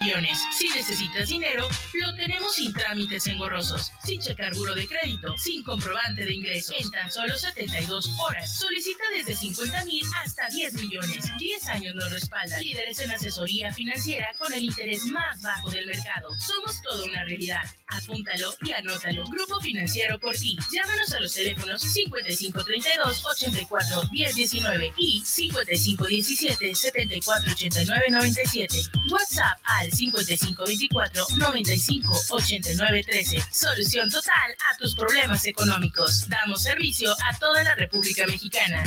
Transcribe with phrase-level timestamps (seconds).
[0.00, 6.24] Si necesitas dinero, lo tenemos sin trámites engorrosos, sin checar buro de crédito, sin comprobante
[6.24, 8.58] de ingreso, en tan solo 72 horas.
[8.58, 11.30] Solicita desde 50 mil hasta 10 millones.
[11.38, 12.58] 10 años nos respalda.
[12.60, 16.30] Líderes en asesoría financiera con el interés más bajo del mercado.
[16.38, 17.62] Somos toda una realidad.
[17.88, 19.28] Apúntalo y anótalo.
[19.28, 20.56] Grupo Financiero por ti.
[20.72, 28.82] Llámanos a los teléfonos 5532 84 1019 y 5517 7489 97.
[29.10, 33.42] WhatsApp al 5524 95 89 13.
[33.50, 36.28] Solución total a tus problemas económicos.
[36.28, 38.82] Damos servicio a toda la República Mexicana.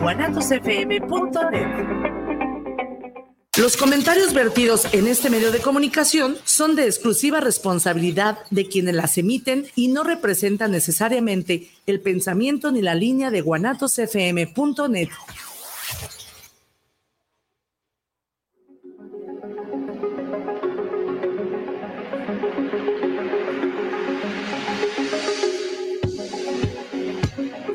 [0.00, 2.02] guanatosfm.net
[3.58, 9.18] los comentarios vertidos en este medio de comunicación son de exclusiva responsabilidad de quienes las
[9.18, 15.10] emiten y no representan necesariamente el pensamiento ni la línea de guanatosfm.net.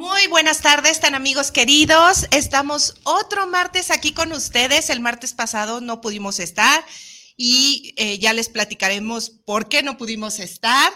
[0.00, 2.26] Muy buenas tardes, tan amigos queridos.
[2.30, 4.88] Estamos otro martes aquí con ustedes.
[4.88, 6.82] El martes pasado no pudimos estar
[7.36, 10.90] y eh, ya les platicaremos por qué no pudimos estar.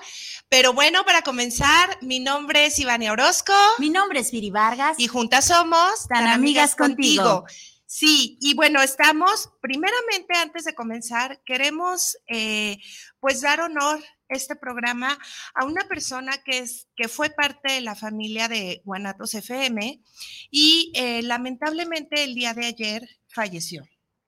[0.48, 3.52] Pero bueno, para comenzar, mi nombre es Ivania Orozco.
[3.76, 4.96] Mi nombre es Viri Vargas.
[4.96, 7.44] Y juntas somos tan, amigas, contigo.
[7.84, 12.78] Sí, y bueno, estamos, primeramente, antes de comenzar, queremos eh,
[13.20, 14.02] pues dar honor
[14.34, 15.18] este programa
[15.54, 20.02] a una persona que, es, que fue parte de la familia de Guanatos FM
[20.50, 23.84] y eh, lamentablemente el día de ayer falleció.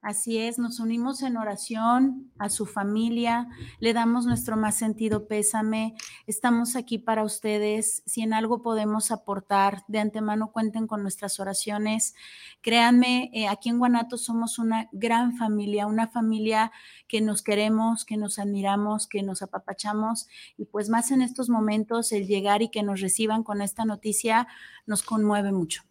[0.07, 3.49] Así es, nos unimos en oración a su familia,
[3.81, 5.97] le damos nuestro más sentido pésame,
[6.29, 12.15] estamos aquí para ustedes, si en algo podemos aportar, de antemano cuenten con nuestras oraciones.
[12.61, 16.71] Créanme, eh, aquí en Guanato somos una gran familia, una familia
[17.09, 22.13] que nos queremos, que nos admiramos, que nos apapachamos y pues más en estos momentos
[22.13, 24.47] el llegar y que nos reciban con esta noticia
[24.87, 25.83] nos conmueve mucho.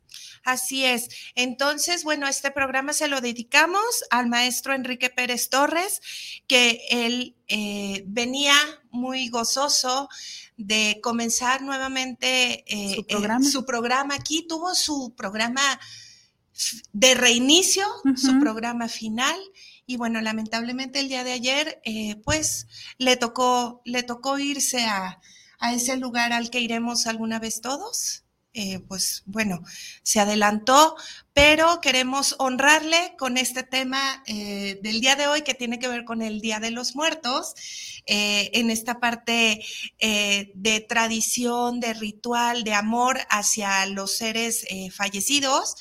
[0.44, 1.10] Así es.
[1.36, 6.02] Entonces, bueno, este programa se lo dedicamos al maestro Enrique Pérez Torres,
[6.48, 8.56] que él eh, venía
[8.92, 10.10] muy gozoso
[10.58, 14.16] de comenzar nuevamente eh, ¿Su, programa?
[14.16, 14.46] aquí.
[14.48, 15.80] Tuvo su programa
[16.94, 19.38] de reinicio, su programa final.
[19.86, 22.68] Y bueno, lamentablemente el día de ayer, eh, pues
[22.98, 25.20] le tocó, le tocó irse a,
[25.60, 28.25] a ese lugar al que iremos alguna vez todos.
[28.58, 29.62] Eh, pues bueno,
[30.02, 30.96] se adelantó,
[31.34, 36.06] pero queremos honrarle con este tema eh, del día de hoy que tiene que ver
[36.06, 37.54] con el Día de los Muertos,
[38.06, 39.62] eh, en esta parte
[40.00, 45.76] de tradición, de ritual, de amor hacia los seres fallecidos.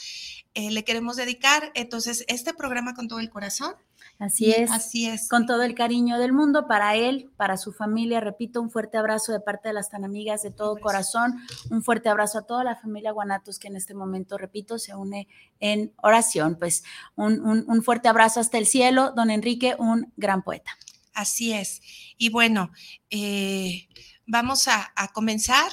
[0.55, 3.75] le queremos dedicar entonces este programa con todo el corazón
[4.19, 4.71] Así es.
[4.71, 5.29] Así es.
[5.29, 8.21] Con todo el cariño del mundo para él, para su familia.
[8.21, 11.41] Repito, un fuerte abrazo de parte de las tan amigas de todo corazón.
[11.71, 15.27] Un fuerte abrazo a toda la familia Guanatos que en este momento, repito, se une
[15.59, 16.57] en oración.
[16.59, 16.85] Pues
[17.17, 19.13] un, fuerte abrazo hasta el cielo.
[19.17, 20.71] Don Enrique, un gran poeta.
[21.13, 21.81] Así es.
[22.17, 22.71] Y bueno,
[23.11, 23.89] eh,
[24.27, 25.71] vamos a, comenzar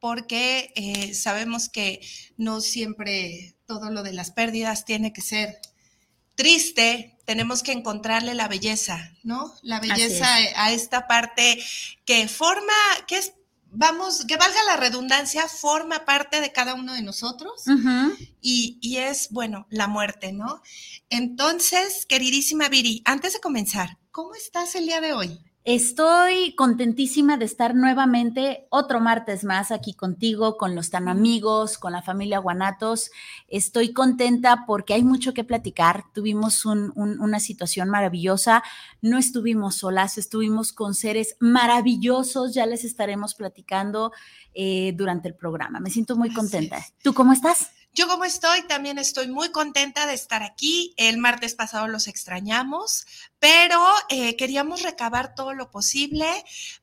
[0.00, 2.00] porque eh, sabemos que
[2.36, 5.58] no siempre todo lo de las pérdidas tiene que ser
[6.34, 9.54] triste, tenemos que encontrarle la belleza, ¿no?
[9.62, 10.26] La belleza
[10.56, 11.62] a esta parte
[12.04, 12.72] que forma,
[13.06, 13.32] que es,
[13.70, 17.64] vamos, que valga la redundancia, forma parte de cada uno de nosotros
[18.40, 20.62] y, y, es, bueno, la muerte, ¿no?
[21.08, 25.40] Entonces, queridísima Viri, antes de comenzar, ¿cómo estás el día de hoy?
[25.66, 31.92] Estoy contentísima de estar nuevamente otro martes más aquí contigo, con los tan amigos, con
[31.92, 33.10] la familia Guanatos.
[33.48, 36.04] Estoy contenta porque hay mucho que platicar.
[36.12, 38.62] Tuvimos una situación maravillosa.
[39.00, 42.52] No estuvimos solas, estuvimos con seres maravillosos.
[42.52, 44.12] Ya les estaremos platicando
[44.52, 45.80] eh, durante el programa.
[45.80, 46.84] Me siento muy contenta.
[47.02, 47.70] ¿Tú cómo estás?
[47.94, 50.94] Yo como estoy, también estoy muy contenta de estar aquí.
[50.96, 53.06] El martes pasado los extrañamos,
[53.38, 56.26] pero eh, queríamos recabar todo lo posible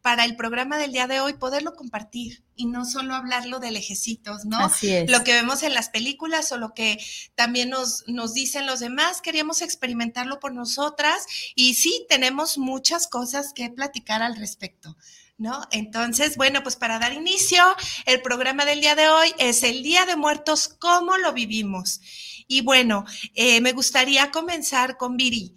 [0.02, 4.46] para el programa del día de hoy, poderlo compartir y no solo hablarlo de lejecitos,
[4.46, 4.58] ¿no?
[4.58, 5.12] Así es.
[5.12, 6.98] Lo que vemos en las películas o lo que
[7.36, 11.26] también nos, nos dicen los demás, queríamos experimentarlo por nosotras
[11.56, 14.96] y sí, tenemos muchas cosas que platicar al respecto.
[15.38, 15.62] ¿No?
[15.72, 17.64] Entonces, bueno, pues para dar inicio,
[18.06, 22.00] el programa del día de hoy es el Día de Muertos, ¿cómo lo vivimos?
[22.48, 25.56] Y bueno, eh, me gustaría comenzar con Viri.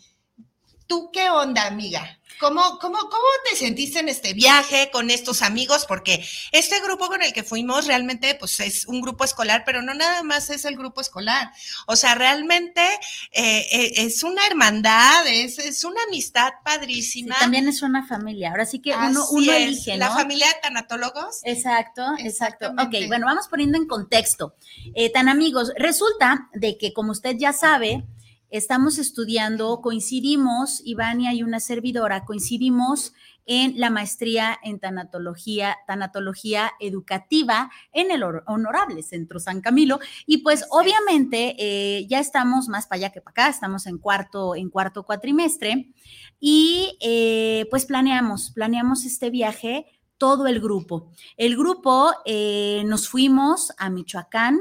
[0.86, 2.18] ¿Tú qué onda, amiga?
[2.44, 5.86] ¿Cómo, cómo, ¿Cómo te sentiste en este viaje con estos amigos?
[5.88, 9.94] Porque este grupo con el que fuimos realmente pues es un grupo escolar, pero no
[9.94, 11.50] nada más es el grupo escolar.
[11.86, 12.82] O sea, realmente
[13.32, 17.34] eh, eh, es una hermandad, es, es una amistad padrísima.
[17.34, 18.50] Sí, también es una familia.
[18.50, 20.00] Ahora sí que uno, Así uno elige, ¿no?
[20.00, 21.40] La familia de tanatólogos.
[21.44, 22.72] Exacto, exacto.
[22.72, 24.54] Ok, bueno, vamos poniendo en contexto.
[24.94, 28.04] Eh, tan amigos, resulta de que como usted ya sabe,
[28.56, 33.12] estamos estudiando, coincidimos, Ivania y una servidora, coincidimos
[33.46, 39.98] en la maestría en tanatología, tanatología educativa en el Honorable Centro San Camilo.
[40.24, 44.54] Y pues obviamente eh, ya estamos más para allá que para acá, estamos en cuarto,
[44.54, 45.92] en cuarto cuatrimestre
[46.38, 49.86] y eh, pues planeamos, planeamos este viaje
[50.16, 51.10] todo el grupo.
[51.36, 54.60] El grupo eh, nos fuimos a Michoacán,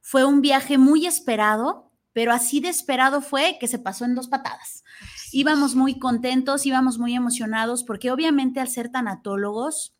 [0.00, 4.28] fue un viaje muy esperado, pero así de esperado fue que se pasó en dos
[4.28, 4.84] patadas.
[5.32, 9.96] Íbamos muy contentos, íbamos muy emocionados, porque obviamente al ser tanatólogos,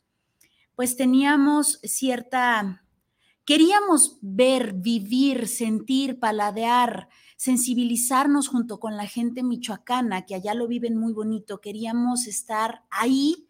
[0.77, 2.87] pues teníamos cierta,
[3.45, 10.97] queríamos ver, vivir, sentir, paladear, sensibilizarnos junto con la gente michoacana, que allá lo viven
[10.97, 13.49] muy bonito, queríamos estar ahí,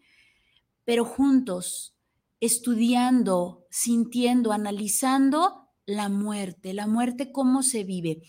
[0.85, 1.95] pero juntos,
[2.39, 8.21] estudiando, sintiendo, analizando la muerte, la muerte, cómo se vive.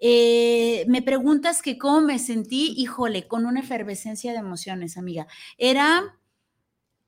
[0.00, 5.26] Eh, me preguntas que cómo me sentí, híjole, con una efervescencia de emociones, amiga.
[5.58, 6.18] Era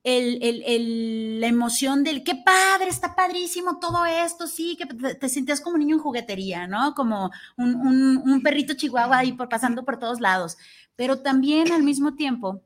[0.03, 5.29] el, el- el- la emoción del qué padre, está padrísimo todo esto, sí, que te,
[5.31, 6.95] sentías como un niño en juguetería, ¿no?
[6.95, 10.59] Como un, un- un perrito chihuahua ahí por, pasando por todos lados.
[10.97, 12.63] Pero también al mismo tiempo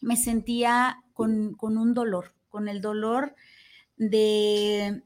[0.00, 3.34] me sentía con, con un dolor, con el dolor
[3.96, 5.02] de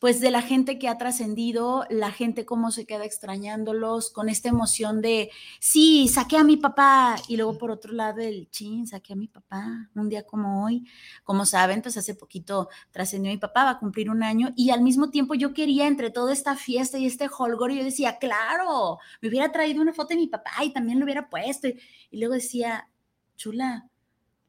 [0.00, 4.48] pues de la gente que ha trascendido, la gente cómo se queda extrañándolos, con esta
[4.48, 5.30] emoción de,
[5.60, 9.28] sí, saqué a mi papá, y luego por otro lado el, chin, saqué a mi
[9.28, 10.84] papá, un día como hoy,
[11.24, 14.82] como saben, pues hace poquito trascendió mi papá, va a cumplir un año, y al
[14.82, 19.28] mismo tiempo yo quería, entre toda esta fiesta y este holgor, yo decía, claro, me
[19.28, 22.88] hubiera traído una foto de mi papá y también lo hubiera puesto, y luego decía,
[23.36, 23.88] chula,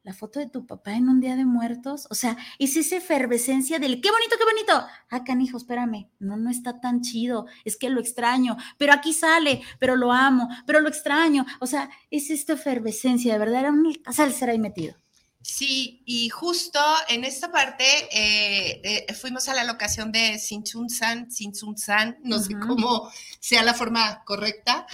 [0.02, 3.78] la foto de tu papá en un día de muertos, o sea, es esa efervescencia
[3.78, 4.86] del qué bonito, qué bonito.
[5.10, 9.62] Ah, canijo, espérame, no, no está tan chido, es que lo extraño, pero aquí sale,
[9.78, 11.44] pero lo amo, pero lo extraño.
[11.60, 14.96] O sea, es esta efervescencia, de verdad, era un salsera ahí metido.
[15.42, 22.18] Sí, y justo en esta parte eh, eh, fuimos a la locación de Sinchunsan, Sinchunsan,
[22.22, 22.68] no sé Ujú.
[22.68, 23.10] cómo
[23.40, 24.86] sea la forma correcta.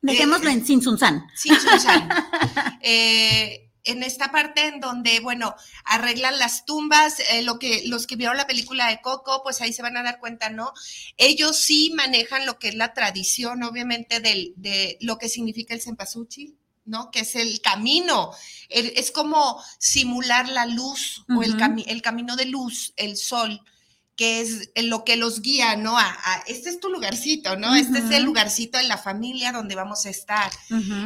[0.00, 1.26] Dejémoslo en Sinsunsan.
[1.34, 2.08] Sinchunsan.
[2.80, 5.54] Eh, en esta parte en donde, bueno,
[5.84, 9.72] arreglan las tumbas, eh, lo que, los que vieron la película de Coco, pues ahí
[9.72, 10.72] se van a dar cuenta, ¿no?
[11.16, 15.80] Ellos sí manejan lo que es la tradición, obviamente, del, de lo que significa el
[15.82, 17.10] cempasúchil, ¿no?
[17.10, 18.30] Que es el camino,
[18.68, 23.60] el- es como simular la luz o el, cami- el camino de luz, el sol
[24.18, 25.96] que es lo que los guía, ¿no?
[25.96, 27.74] A, a- este es tu lugarcito, ¿no?
[27.76, 30.50] Este es el lugarcito en la familia donde vamos a estar.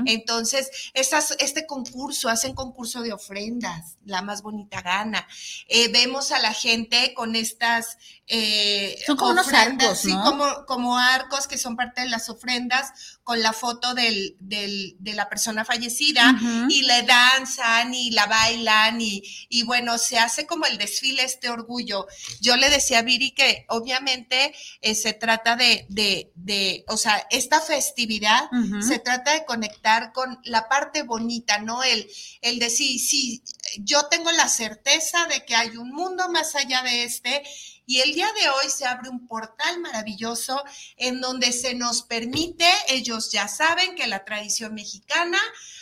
[0.06, 5.28] Entonces, estas, este concurso, hacen concurso de ofrendas, la más bonita gana.
[5.68, 7.98] Eh, vemos a la gente con estas...
[8.28, 10.22] eh, Son como unos arcos, sí, ¿no?
[10.24, 15.12] como, como arcos que son parte de las ofrendas, con la foto del, del- de
[15.14, 16.34] la persona fallecida,
[16.68, 21.50] y le danzan y la bailan, y, y bueno, se hace como el desfile, este
[21.50, 22.06] orgullo.
[22.40, 27.26] Yo le decía a Viri que obviamente eh, se trata de, de, de, o sea,
[27.30, 28.48] esta festividad
[28.82, 31.82] se trata de conectar con la parte bonita, ¿no?
[31.82, 32.08] El,
[32.40, 33.42] el decir, sí,
[33.78, 37.42] yo tengo la certeza de que hay un mundo más allá de este
[37.92, 40.64] y el día de hoy se abre un portal maravilloso
[40.96, 45.38] en donde se nos permite, ellos ya saben que la tradición mexicana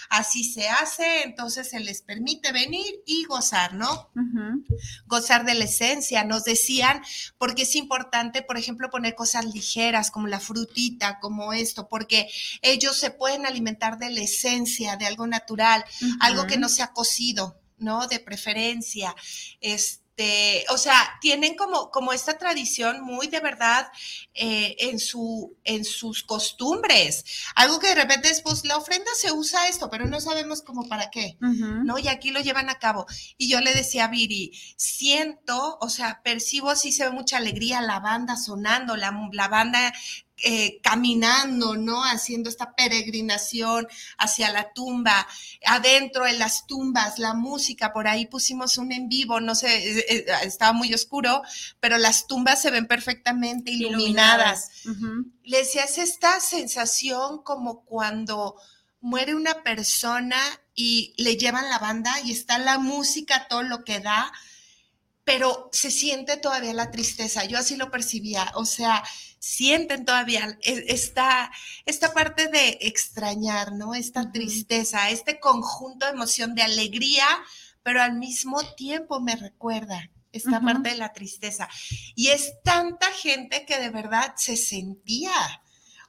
[0.09, 4.11] así se hace, entonces se les permite venir y gozar, ¿no?
[5.07, 6.25] Gozar de la esencia.
[6.25, 7.01] Nos decían,
[7.39, 12.29] porque es importante, por ejemplo, poner cosas ligeras como la frutita, como esto, porque
[12.61, 15.85] ellos se pueden alimentar de la esencia, de algo natural,
[16.19, 17.57] algo que no sea cocido.
[17.79, 18.07] ¿no?
[18.09, 19.15] De preferencia.
[19.63, 23.89] Este, este, o sea, tienen como, como esta tradición muy de verdad
[24.35, 27.25] eh, en, su, en sus costumbres.
[27.55, 30.89] Algo que de repente es, pues la ofrenda se usa esto, pero no sabemos cómo
[30.89, 31.99] para qué, ¿no?
[31.99, 33.07] Y aquí lo llevan a cabo.
[33.39, 37.81] Y yo le decía a Viri, siento, o sea, percibo, sí se ve mucha alegría,
[37.81, 39.93] la banda sonando, la, la banda
[40.43, 42.05] eh, caminando, ¿no?
[42.05, 43.87] Haciendo esta peregrinación
[44.19, 45.27] hacia la tumba,
[45.67, 50.05] adentro en las tumbas, la música, por ahí pusimos un en vivo, no sé, eh,
[50.09, 51.43] eh, estaba muy oscuro,
[51.79, 54.71] pero las tumbas se ven perfectamente iluminadas.
[55.43, 58.57] Le decía, es esta sensación como cuando
[59.01, 60.39] muere una persona
[60.75, 64.33] y le llevan la banda y está la música, todo lo que da,
[65.25, 67.45] pero se siente todavía la tristeza.
[67.45, 69.03] Yo así lo percibía, o sea,
[69.41, 71.51] sienten todavía e, esta,
[71.87, 73.95] esta parte de extrañar, ¿no?
[73.95, 77.27] Esta tristeza, este conjunto de emoción de alegría,
[77.83, 81.69] pero al mismo tiempo me recuerda esta parte de la tristeza.
[82.15, 85.33] Y es tanta gente que de verdad se sentía,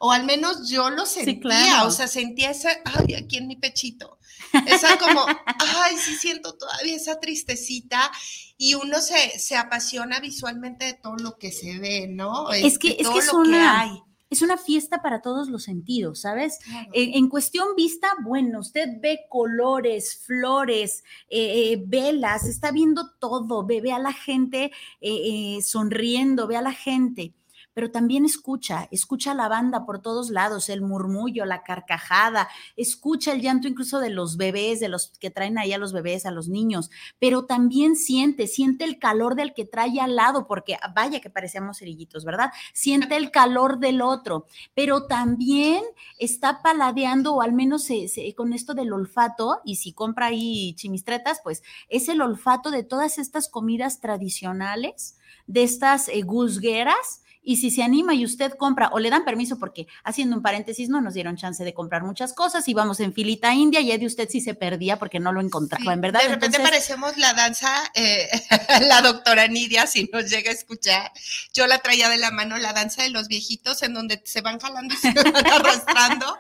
[0.04, 4.18] o al menos yo lo sentía, o sea, sentía ese, ay, aquí en mi pechito.
[4.66, 8.12] Esa como, ay, sí siento todavía esa tristecita
[8.58, 12.52] y uno se, se apasiona visualmente de todo lo que se ve, ¿no?
[12.52, 14.04] Es que, es, que es una...
[14.32, 16.58] es una fiesta para todos los sentidos, ¿sabes?
[16.94, 23.82] En, cuestión vista, bueno, usted ve colores, flores, eh, eh, velas, está viendo todo, ve,
[23.82, 27.36] ve a la gente eh, sonriendo, ve a la gente
[27.74, 33.42] pero también escucha, escucha la banda por todos lados, el murmullo, la carcajada, escucha el
[33.42, 36.48] llanto incluso de los bebés, de los que traen ahí a los bebés, a los
[36.48, 41.30] niños, pero también siente, siente el calor del que trae al lado, porque vaya que
[41.30, 42.52] parecíamos cerillitos, ¿verdad?
[42.74, 45.84] Siente el calor del otro, pero también
[46.18, 47.88] está paladeando, o al menos
[48.36, 53.18] con esto del olfato, y si compra ahí chimistretas, pues es el olfato de todas
[53.18, 59.00] estas comidas tradicionales, de estas eh, guzgueras y si se anima y usted compra o
[59.00, 62.68] le dan permiso, porque haciendo un paréntesis, no nos dieron chance de comprar muchas cosas,
[62.68, 66.02] íbamos en filita india y de usted sí se perdía porque no lo encontraba, en
[66.02, 66.22] verdad.
[66.22, 68.30] De repente parecemos la danza, eh,
[68.82, 71.12] la doctora Nidia, si nos llega a escuchar.
[71.54, 74.60] Yo la traía de la mano, la danza de los viejitos, en donde se van
[74.60, 76.38] jalando y se van arrastrando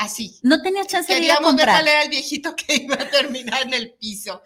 [0.00, 0.38] así.
[0.42, 1.84] No tenía chance de ir a comprar.
[1.84, 4.42] ver al viejito que iba a terminar en el piso.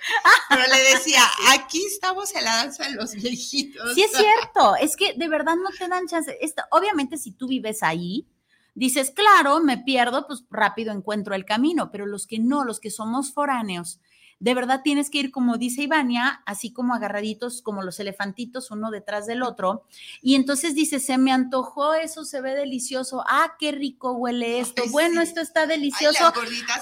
[0.48, 3.94] Pero le decía, aquí estamos en la danza de los viejitos.
[3.94, 4.76] Sí, es cierto.
[4.76, 6.36] Es que de verdad no te dan chance.
[6.70, 8.26] obviamente, si tú vives ahí,
[8.74, 11.90] dices, claro, me pierdo, pues rápido encuentro el camino.
[11.92, 14.00] Pero los que no, los que somos foráneos,
[14.44, 18.90] de verdad tienes que ir, como dice Ivania, así como agarraditos, como los elefantitos, uno
[18.90, 19.86] detrás del otro.
[20.20, 23.24] Y entonces dice, se me antojó eso, se ve delicioso.
[23.26, 24.82] Ah, qué rico huele esto.
[24.90, 26.30] bueno, esto está delicioso.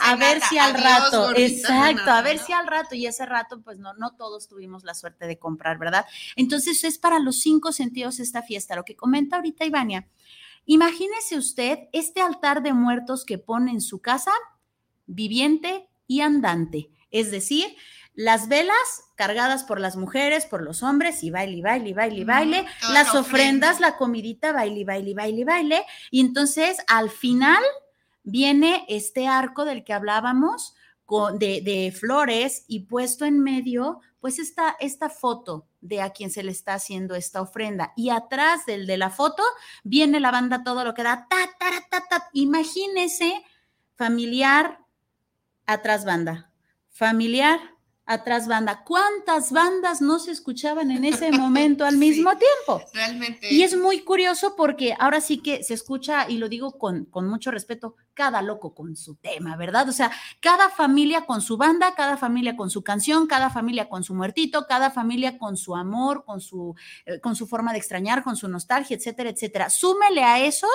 [0.01, 2.97] a ver si al rato, exacto, a ver si al rato.
[2.97, 6.05] Y ese rato, pues no, no todos tuvimos la suerte de comprar, ¿verdad?
[6.35, 8.75] Entonces es para los cinco sentidos esta fiesta.
[8.75, 10.09] Lo que comenta ahorita Ivania.
[10.67, 14.33] Imagínese usted este altar de muertos que pone en su casa,
[15.07, 16.91] viviente y andante.
[17.13, 17.77] Es decir,
[18.15, 18.77] las velas
[19.15, 23.97] cargadas por las mujeres, por los hombres, y baile, baile, baile, baile, las ofrendas, la
[23.97, 25.87] comidita, baile, baile, baile, baile.
[26.11, 27.63] Y entonces al final
[28.23, 30.75] viene este arco del que hablábamos
[31.39, 36.43] de, de, flores y puesto en medio, pues está esta foto de a quien se
[36.43, 37.93] le está haciendo esta ofrenda.
[37.97, 39.43] Y atrás del de la foto
[39.85, 42.31] viene la banda todo lo que da, ta, ta, ta, ta.
[42.33, 43.43] Imagínese
[43.95, 44.79] familiar
[45.67, 46.52] atrás banda
[47.03, 47.59] familiar,
[48.07, 48.85] atrás banda.
[48.85, 52.81] ¿Cuántas bandas no se escuchaban en ese momento al mismo tiempo?
[52.95, 53.53] Realmente.
[53.53, 57.27] Y es muy curioso porque ahora sí que se escucha, y lo digo con, con
[57.27, 59.89] mucho respeto, cada loco con su tema, ¿verdad?
[59.89, 64.05] O sea, cada familia con su banda, cada familia con su canción, cada familia con
[64.05, 68.23] su muertito, cada familia con su amor, con su, eh, con su forma de extrañar,
[68.23, 69.71] con su nostalgia, etcétera, etcétera.
[69.71, 70.69] Súmele a eso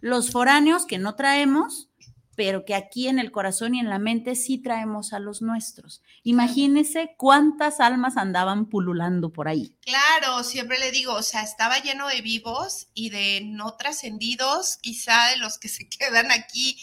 [0.00, 1.88] los foráneos que no traemos,
[2.36, 6.02] pero que aquí en el corazón y en la mente sí traemos a los nuestros.
[6.22, 9.74] Imagínese cuántas almas andaban pululando por ahí.
[9.80, 15.28] Claro, siempre le digo, o sea, estaba lleno de vivos y de no trascendidos, quizá
[15.30, 16.78] de los que se quedan aquí,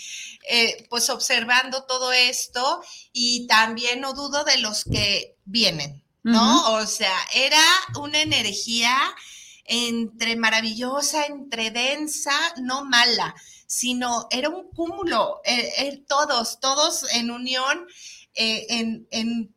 [0.50, 2.82] eh, pues observando todo esto,
[3.14, 6.74] y también no dudo de los que vienen, ¿no?
[6.74, 7.64] O sea, era
[8.00, 8.98] una energía
[9.66, 13.36] entre maravillosa, entre densa, no mala
[13.74, 17.88] sino era un cúmulo, eh, eh, todos, todos en unión,
[18.36, 19.52] eh, en,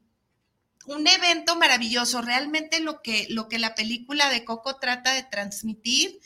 [0.87, 6.19] un evento maravilloso, realmente lo que, lo que la película de Coco trata de transmitir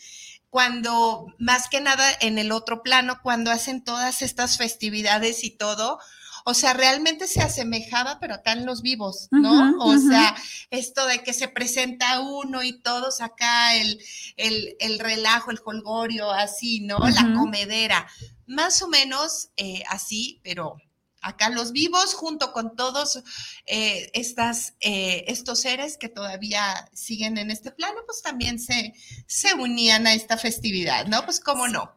[0.50, 5.98] cuando, más que nada en el otro plano, cuando hacen todas estas festividades y todo,
[6.44, 9.76] O sea, realmente se asemejaba, pero acá en los vivos, ¿no?
[9.78, 10.34] o sea,
[10.70, 14.00] esto de que se presenta uno y todos acá, el,
[14.36, 16.98] el, relajo, el holgorio, así, ¿no?
[16.98, 18.06] La comedera.
[18.46, 20.76] Más o menos eh, así, pero
[21.22, 23.22] acá los vivos, junto con todos
[23.66, 28.94] eh, estas, eh, estos seres que todavía siguen en este plano, pues también se,
[29.26, 31.24] se unían a esta festividad, ¿no?
[31.24, 31.92] Pues cómo no.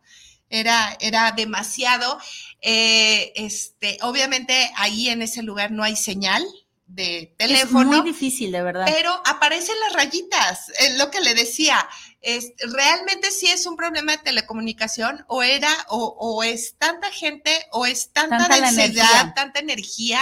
[0.53, 2.19] Era, era demasiado.
[2.61, 6.45] Eh, este, obviamente ahí en ese lugar no hay señal,
[6.85, 7.91] de teléfono.
[7.91, 8.85] Es muy difícil, de verdad.
[8.85, 11.87] Pero aparecen las rayitas, es lo que le decía.
[12.21, 17.85] Es, realmente sí es un problema de telecomunicación o era o, es tanta gente o
[17.85, 20.21] es tanta, densidad, tanta energía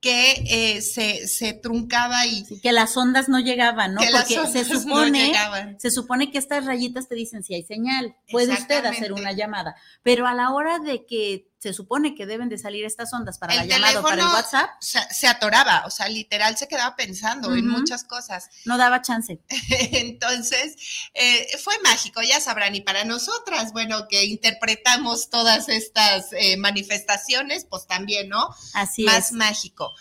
[0.00, 2.44] que eh, se, se, truncaba y...
[2.60, 4.00] que las ondas no llegaban, ¿no?
[4.00, 5.32] Porque se supone,
[5.78, 9.76] se supone que estas rayitas te dicen si hay señal, puede usted hacer una llamada,
[10.02, 13.54] pero a la hora de que se supone que deben de salir estas ondas para
[13.54, 14.70] la llamada para el WhatsApp.
[14.80, 18.48] Se, atoraba, o sea, literal se quedaba pensando en muchas cosas.
[18.64, 19.42] No daba chance.
[19.92, 20.76] Entonces,
[21.12, 27.66] eh, fue mágico, ya sabrán, y para nosotras, bueno, que interpretamos todas estas eh, manifestaciones,
[27.66, 28.48] pues también, ¿no?
[28.72, 29.32] Así Más es.
[29.32, 29.92] mágico.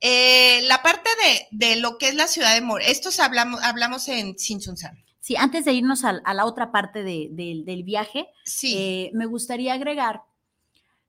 [0.00, 1.10] Eh, la parte
[1.52, 5.04] de, lo que es la ciudad de Mor, estos hablamos, hablamos en Sinchunsan.
[5.20, 9.10] Sí, antes de irnos a, la otra parte del viaje, sí.
[9.12, 10.22] me gustaría agregar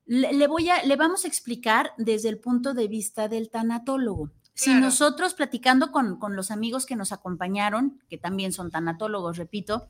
[0.09, 4.31] le, voy a, le vamos a explicar desde el punto de vista del tanatólogo.
[4.55, 9.87] Si nosotros platicando con, con, los amigos que nos acompañaron, que también son tanatólogos, repito,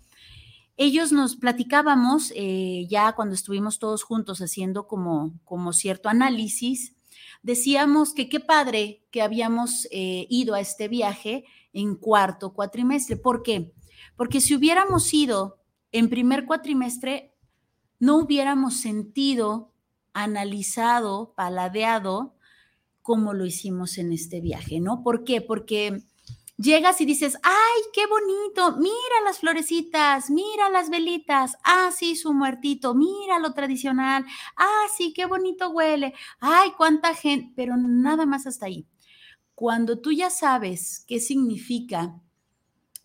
[0.76, 6.96] ellos nos platicábamos eh, ya cuando estuvimos todos juntos haciendo como, como cierto análisis,
[7.42, 13.16] decíamos que qué padre que habíamos eh, ido a este viaje en cuarto cuatrimestre.
[13.16, 13.72] ¿Por qué?
[14.18, 15.60] Porque si hubiéramos ido
[15.92, 17.34] en primer cuatrimestre,
[18.00, 19.69] no hubiéramos sentido
[20.24, 22.36] analizado, paladeado,
[23.02, 25.04] como lo hicimos en este viaje, ¿no?
[25.04, 25.42] ¿Por qué?
[25.42, 26.04] Porque
[26.58, 32.34] llegas y dices, ay, qué bonito, mira las florecitas, mira las velitas, ah, sí, su
[32.34, 34.26] muertito, mira lo tradicional,
[34.58, 38.86] ah, sí, qué bonito huele, ay, cuánta gente, pero nada más hasta ahí.
[39.56, 42.22] Cuando tú ya sabes qué significa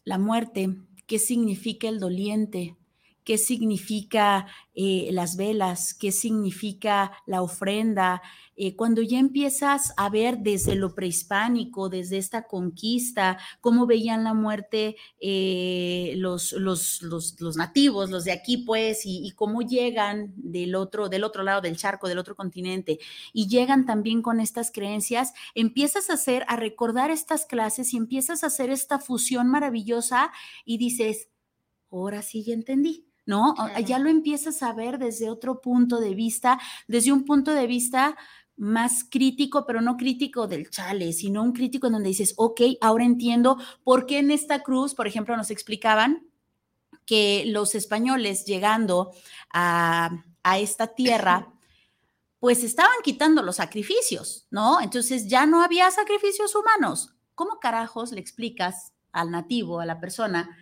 [0.05, 0.77] la muerte,
[1.07, 2.77] qué significa el doliente,
[3.25, 8.23] qué significa eh, las velas, qué significa la ofrenda.
[8.57, 14.35] Eh, cuando ya empiezas a ver desde lo prehispánico, desde esta conquista, cómo veían la
[14.35, 20.75] muerte eh, los, los, los, nativos, los de aquí, pues, y, y, cómo llegan del
[20.77, 23.01] otro, del otro lado del charco, del otro continente,
[23.33, 28.45] y llegan también con estas creencias, empiezas a hacer, a recordar estas clases y empiezas
[28.45, 30.31] a hacer esta fusión maravillosa
[30.65, 31.29] y dices,
[31.91, 33.55] ahora sí ya entendí ¿no?
[33.87, 38.17] Ya lo empiezas a ver desde otro punto de vista, desde un punto de vista
[38.57, 43.05] más crítico, pero no crítico del chale, sino un crítico en donde dices, ok, ahora
[43.05, 46.27] entiendo por qué en esta cruz, por ejemplo, nos explicaban
[47.07, 49.13] que los españoles llegando
[49.53, 51.53] a, a esta tierra,
[52.39, 54.81] pues estaban quitando los sacrificios, ¿no?
[54.81, 57.15] Entonces ya no había sacrificios humanos.
[57.35, 60.57] ¿Cómo carajos le explicas al nativo, a la persona,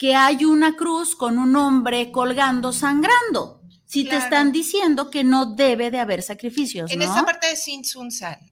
[0.00, 3.60] que hay una cruz con un hombre colgando sangrando.
[3.84, 6.90] Si te están diciendo que no debe de haber sacrificios.
[6.90, 8.08] En esta parte de Sin Sun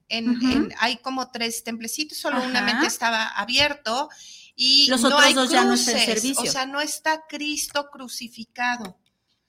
[0.09, 4.09] en, hay como tres templecitos, solo una mente estaba abierto
[4.55, 6.43] y los otros dos ya no están en servicio.
[6.43, 8.99] O sea, no está Cristo crucificado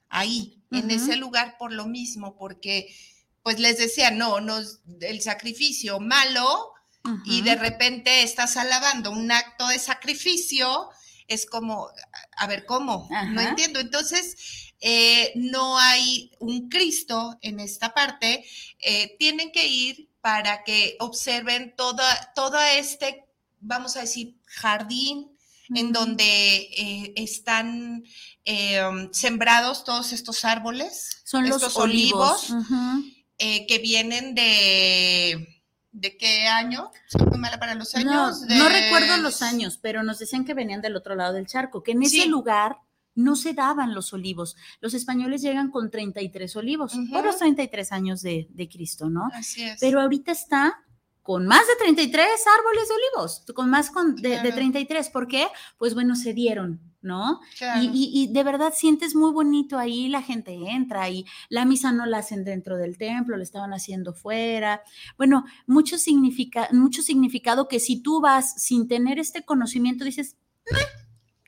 [0.09, 2.97] ahí, en ese lugar por lo mismo, porque
[3.43, 4.59] pues les decía, no, no,
[5.03, 6.73] el sacrificio malo
[7.27, 10.89] y de repente estás alabando un acto de sacrificio
[11.31, 11.89] es como,
[12.37, 13.09] a ver, ¿cómo?
[13.29, 13.79] No entiendo.
[13.79, 18.45] Entonces, eh, no hay un Cristo en esta parte.
[18.81, 23.25] Eh, tienen que ir para que observen toda, todo este,
[23.61, 25.31] vamos a decir, jardín
[25.73, 28.03] en donde eh, están
[29.13, 31.23] sembrados todos estos árboles.
[31.23, 32.53] Son los olivos,
[33.39, 35.60] que vienen de
[35.93, 36.91] ¿De qué año?
[37.07, 38.43] Soy muy mala para los años.
[38.49, 41.93] No, recuerdo los años, pero nos decían que venían del otro lado del charco, que
[41.93, 42.79] en ese lugar
[43.15, 44.57] no se daban los olivos.
[44.81, 49.29] Los españoles llegan con 33 olivos, por los 33 años de, de Cristo, ¿no?
[49.33, 49.81] Así es.
[49.81, 50.85] Pero ahorita está
[51.31, 52.27] con más de 33
[52.59, 55.11] árboles de olivos, con más de, de, 33.
[55.11, 55.47] ¿Por qué?
[55.79, 57.39] Pues bueno, se dieron, ¿no?
[57.81, 62.19] Y, de verdad sientes muy bonito ahí, la gente entra y la misa no la
[62.19, 64.83] hacen dentro del templo, la estaban haciendo fuera.
[65.17, 70.37] Bueno, mucho, significa, mucho significado que si tú vas sin tener este conocimiento, dices,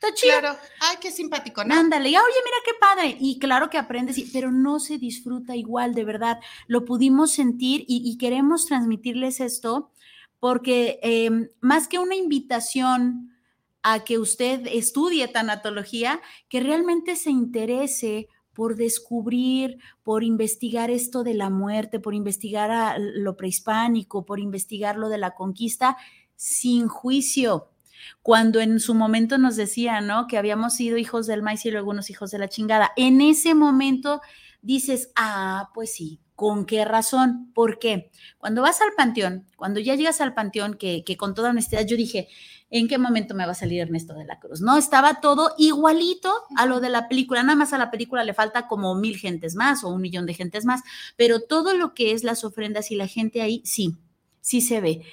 [0.03, 0.39] Está chido.
[0.39, 0.57] Claro.
[0.81, 1.73] Ay, qué simpático, ¿no?
[1.73, 3.17] Ándale, y, oye, mira qué padre.
[3.21, 6.39] Y claro que aprendes, pero no se disfruta igual, de verdad.
[6.67, 9.91] Lo pudimos sentir y, queremos transmitirles esto
[10.39, 13.33] porque em, más que una invitación
[13.81, 21.33] a que usted estudie tanatología, que realmente se interese por descubrir, por investigar esto de
[21.33, 25.97] la muerte, por investigar lo prehispánico, por investigar lo de la conquista,
[26.35, 27.72] sin juicio.
[28.21, 30.27] Cuando en su momento nos decía, ¿no?
[30.27, 32.91] Que habíamos sido hijos del maíz y luego unos hijos de la chingada.
[32.95, 34.21] En ese momento
[34.61, 37.51] dices, ah, pues sí, ¿Con qué razón?
[37.53, 38.09] ¿Por qué?
[38.39, 41.95] Cuando vas al panteón, cuando ya llegas al panteón, que, que, con toda honestidad yo
[41.95, 42.27] dije,
[42.71, 44.59] ¿en qué momento me va a salir Ernesto de la Cruz?
[44.59, 48.33] No, estaba todo igualito a lo de la película, nada más a la película le
[48.33, 50.81] falta como mil gentes más o un millón de gentes más,
[51.17, 53.95] pero todo lo que es las ofrendas y la gente ahí, sí,
[54.41, 55.03] sí se ve.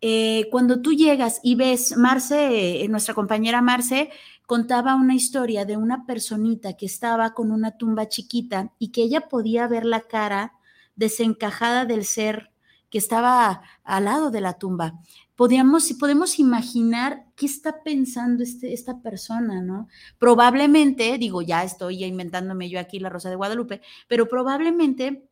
[0.00, 4.10] Eh, cuando tú llegas y ves, Marce, eh, nuestra compañera Marce,
[4.46, 9.28] contaba una historia de una personita que estaba con una tumba chiquita y que ella
[9.28, 10.52] podía ver la cara
[10.94, 12.50] desencajada del ser
[12.90, 15.00] que estaba al lado de la tumba
[15.36, 19.88] podíamos, podemos imaginar qué está pensando este, esta persona, ¿no?
[20.18, 25.28] Probablemente, digo, ya estoy inventándome yo aquí la Rosa de Guadalupe, pero probablemente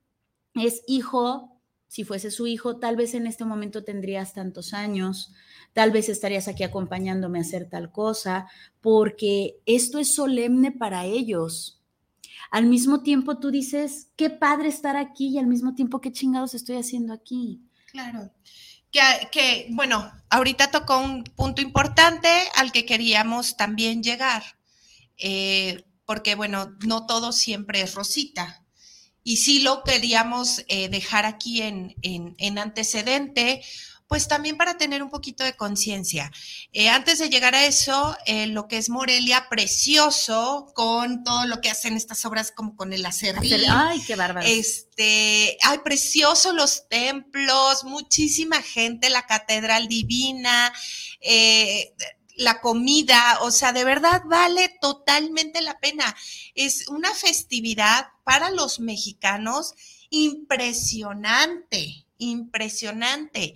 [0.55, 1.54] es hijo,
[1.95, 5.31] si fuese su hijo, tal vez en este momento tendrías tantos años,
[5.75, 8.49] tal vez estarías aquí acompañándome a hacer tal cosa,
[8.81, 11.81] porque esto es solemne para ellos.
[12.51, 16.55] Al mismo tiempo tú dices, qué padre estar aquí y al mismo tiempo qué chingados
[16.55, 17.61] estoy haciendo aquí.
[17.93, 18.33] Claro
[19.31, 24.43] que, bueno, ahorita tocó un punto importante al que queríamos también llegar,
[25.17, 28.64] eh, porque bueno, no todo siempre es rosita.
[29.25, 33.63] Y sí lo queríamos eh, dejar aquí en, en antecedente,
[34.07, 36.31] pues también para tener un poquito de conciencia.
[36.73, 41.61] Eh, antes de llegar a eso, eh, lo que es Morelia, precioso, con todo lo
[41.61, 43.63] que hacen estas obras como con el acerrín.
[43.69, 44.47] Ay, qué bárbaro.
[44.47, 50.73] Este, ay, precioso los templos, muchísima gente, la catedral divina,
[51.21, 51.95] eh,
[52.37, 56.17] la comida, o sea, de verdad vale totalmente la pena.
[56.55, 59.75] Es una festividad para los mexicanos
[60.11, 63.55] impresionante impresionante.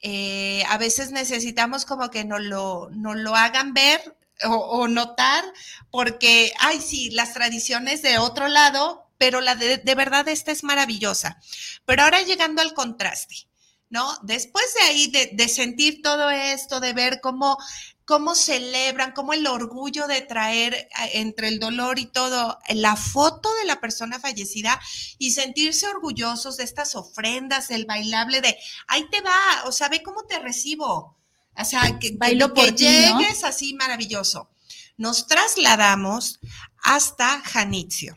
[0.00, 5.44] Eh, a veces necesitamos como que nos lo, lo hagan ver o, notar,
[5.90, 10.64] porque, ay, sí, las tradiciones de otro lado, pero la de, de verdad esta es
[10.64, 11.38] maravillosa.
[11.84, 13.46] Pero ahora llegando al contraste.
[13.88, 14.10] ¿no?
[14.22, 17.58] Después de ahí, de, de, sentir todo esto, de ver cómo
[18.04, 23.52] cómo celebran, cómo el orgullo de traer eh, entre el dolor y todo la foto
[23.56, 24.80] de la persona fallecida
[25.18, 28.56] y sentirse orgullosos de estas ofrendas, el bailable de,
[28.88, 29.36] ahí te va,
[29.66, 31.18] o sea, ve cómo te recibo.
[31.54, 34.50] O sea, que, Bailo que, llegues así maravilloso.
[34.96, 36.40] Nos trasladamos
[36.82, 38.16] hasta Janitzio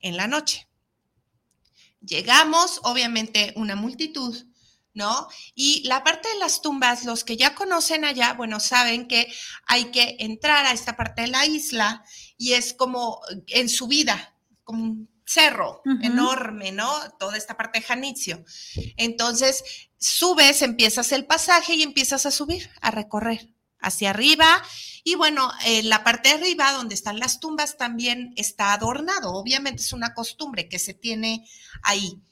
[0.00, 0.68] en la noche.
[2.00, 4.46] Llegamos, obviamente, una multitud
[4.94, 5.28] ¿no?
[5.54, 9.32] Y la parte de las tumbas, los que ya conocen allá, bueno, saben que
[9.66, 12.04] hay que entrar a esta parte de la isla
[12.36, 16.90] y es como en subida, como un cerro enorme, ¿no?
[17.18, 18.44] Toda esta parte de Janitzio.
[18.96, 19.62] Entonces,
[19.98, 24.62] subes, empiezas el pasaje y empiezas a subir, a recorrer hacia arriba.
[25.04, 29.32] Y bueno, en la parte de arriba, donde están las tumbas, también está adornado.
[29.32, 31.46] Obviamente es una costumbre que se tiene
[31.82, 32.22] ahí.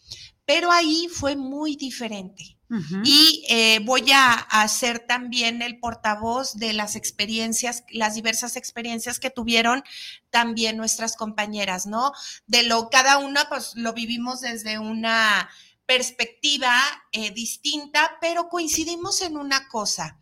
[0.47, 2.57] Pero ahí fue muy diferente.
[3.05, 9.31] Y eh, voy a hacer también el portavoz de las experiencias, las diversas experiencias que
[9.31, 9.85] tuvieron
[10.31, 12.13] también nuestras compañeras, ¿no?
[12.47, 15.49] De lo, cada una, pues lo vivimos desde una
[15.87, 16.77] perspectiva
[17.13, 20.19] eh, distinta, pero coincidimos en una cosa.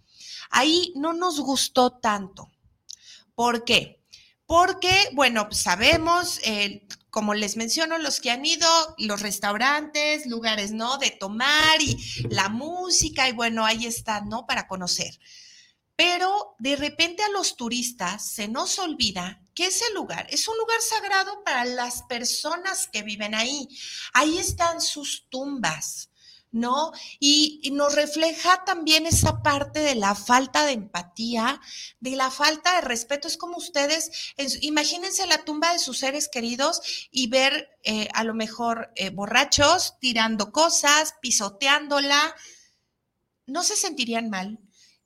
[0.50, 2.50] Ahí no nos gustó tanto.
[3.34, 4.04] ¿Por qué?
[4.46, 10.98] Porque, bueno, sabemos, eh, como les menciono, los que han ido, los restaurantes, lugares, ¿no?
[10.98, 11.96] De tomar y
[12.28, 14.46] la música y bueno, ahí está, ¿no?
[14.48, 15.20] Para conocer.
[15.94, 20.80] Pero de repente a los turistas se nos olvida que ese lugar es un lugar
[20.80, 23.68] sagrado para las personas que viven ahí.
[24.12, 26.10] Ahí están sus tumbas.
[26.54, 26.92] ¿No?
[27.18, 31.60] Y, nos refleja también esa parte de la falta de empatía,
[31.98, 33.26] de la falta de respeto.
[33.26, 38.34] Es como ustedes, imagínense la tumba de sus seres queridos y ver eh, a lo
[38.34, 42.36] mejor eh, borrachos tirando cosas, pisoteándola.
[43.46, 44.60] ¿No se sentirían mal?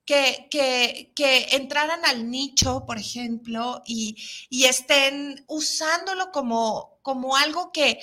[0.04, 4.16] Que, que, que, entraran al nicho, por ejemplo, y,
[4.48, 8.00] y estén usándolo como, como algo que,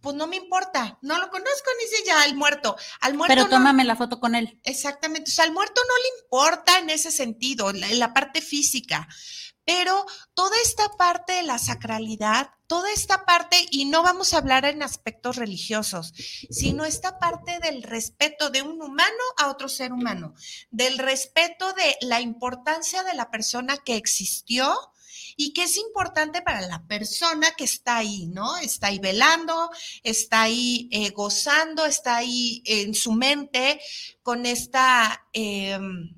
[0.00, 2.76] pues no me importa, no lo conozco, ni sé ya al muerto.
[3.00, 4.60] Al muerto Pero tómame la foto con él.
[4.64, 9.08] Exactamente, o sea, al muerto no le importa en ese sentido, en la, parte física,
[9.64, 14.64] pero toda esta parte de la sacralidad, toda esta parte, y no vamos a hablar
[14.64, 16.12] en aspectos religiosos,
[16.50, 20.34] sino esta parte del respeto de un humano a otro ser humano,
[20.70, 24.74] del respeto de la importancia de la persona que existió,
[25.40, 28.58] y que es importante para la persona que está ahí, ¿no?
[28.58, 29.70] Está ahí velando,
[30.02, 33.80] está ahí eh, gozando, está ahí en su mente
[34.22, 35.26] con esta...
[35.32, 36.14] Em,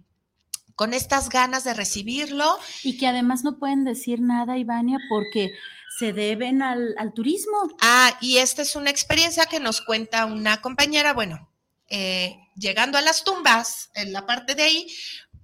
[0.74, 2.58] con estas ganas de recibirlo.
[2.82, 5.52] Y que además no pueden decir nada, Ivania, porque
[5.96, 7.68] se deben al, turismo.
[7.80, 11.48] Ah, y esta es una experiencia que nos cuenta una compañera, bueno,
[11.88, 14.88] eh, llegando a las tumbas, en la parte de ahí,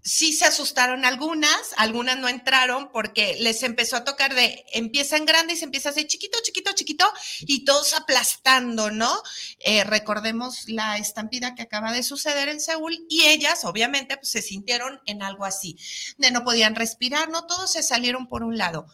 [0.03, 5.27] sí se asustaron algunas, algunas no entraron porque les empezó a tocar de, empieza en
[5.27, 9.23] grande y empieza a chiquito, chiquito, chiquito y todos aplastando, ¿no?
[9.59, 14.43] Eh, recordemos la estampida que acaba de suceder en Seúl y ellas obviamente pues, se
[14.43, 15.77] sintieron en algo así,
[16.17, 17.47] de no podían respirar, ¿no?
[17.47, 18.87] Todos se salieron por un lado.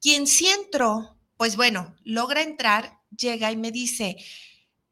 [0.00, 4.16] Quien sí entró, pues bueno, logra entrar, llega y me dice,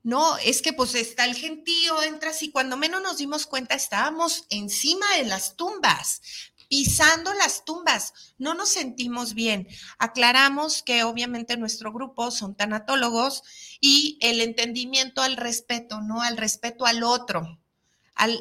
[0.05, 4.45] no, es que pues está el gentío, entras y cuando menos nos dimos cuenta estábamos
[4.51, 6.21] encima de las tumbas,
[6.69, 8.13] pisando las tumbas.
[8.37, 9.67] No nos sentimos bien.
[9.99, 13.45] Aclaramos que obviamente nuestro grupo son tanatólogos
[13.81, 16.21] y el entendimiento al respeto, ¿no?
[16.21, 17.64] Al respeto al otro.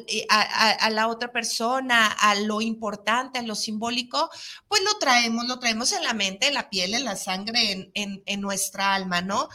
[0.06, 4.30] Eh, a, la otra persona, a lo importante, a lo simbólico,
[4.68, 8.40] pues lo traemos, lo traemos en la mente, en la piel, en la sangre, en,
[8.40, 9.48] nuestra alma, ¿no?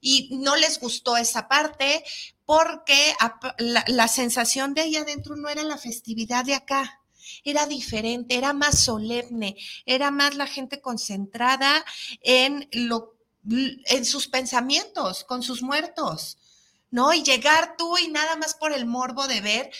[0.00, 2.04] Y no les gustó esa parte
[2.44, 3.14] porque
[3.58, 7.00] la, la sensación de ahí adentro no era la festividad de acá,
[7.42, 9.56] era diferente, era más solemne,
[9.86, 11.84] era más la gente concentrada
[12.20, 13.14] en lo
[13.46, 16.38] en sus pensamientos, con sus muertos.
[16.94, 17.12] ¿No?
[17.12, 19.70] Y llegar tú y nada más por el morbo de ver.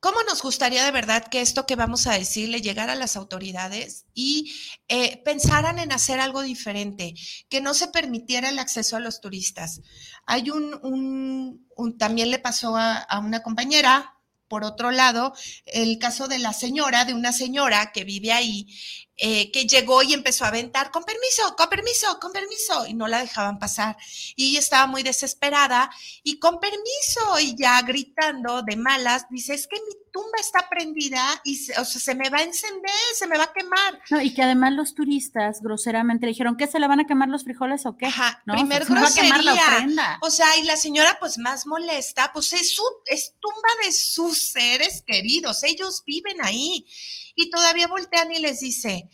[0.00, 4.04] ¿Cómo nos gustaría de verdad que esto que vamos a decirle llegara a las autoridades
[4.14, 4.52] y
[4.88, 7.14] eh, pensaran en hacer algo diferente,
[7.48, 9.80] que no se permitiera el acceso a los turistas?
[10.26, 11.68] Hay un,
[11.98, 14.13] también le pasó a, una compañera,
[14.54, 15.34] por otro lado,
[15.66, 18.68] el caso de la señora, de una señora que vive ahí
[19.16, 23.08] eh, que llegó y empezó a aventar, con permiso, con permiso, con permiso, y no
[23.08, 23.96] la dejaban pasar.
[24.36, 25.90] Y estaba muy desesperada
[26.22, 31.20] y con permiso, y ya gritando de malas, dice, es que mi tumba está prendida
[31.42, 34.00] y se, o sea, se me va a encender, se me va a quemar.
[34.10, 37.28] No, y que además los turistas groseramente le dijeron, ¿qué se le van a quemar
[37.28, 38.06] los frijoles o qué?
[38.06, 40.18] Ajá, primer grosería.
[40.22, 44.52] O sea, y la señora pues más molesta, pues es, su, es tumba de sus
[44.52, 46.86] seres queridos, ellos viven ahí
[47.34, 49.10] y todavía voltean y les dice,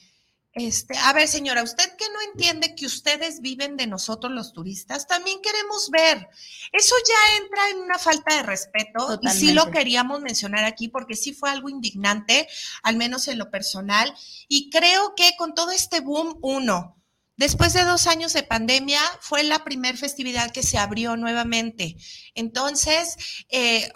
[0.53, 5.07] este, a ver, señora, usted que no entiende que ustedes viven de nosotros los turistas,
[5.07, 6.29] también queremos ver.
[6.73, 11.15] Eso ya entra en una falta de respeto y sí lo queríamos mencionar aquí porque
[11.15, 12.49] sí fue algo indignante,
[12.83, 14.13] al menos en lo personal.
[14.49, 17.00] Y creo que con todo este boom, uno,
[17.41, 21.97] Después de dos años de pandemia, fue la primer festividad que se abrió nuevamente.
[22.35, 23.17] Entonces,
[23.49, 23.91] eh,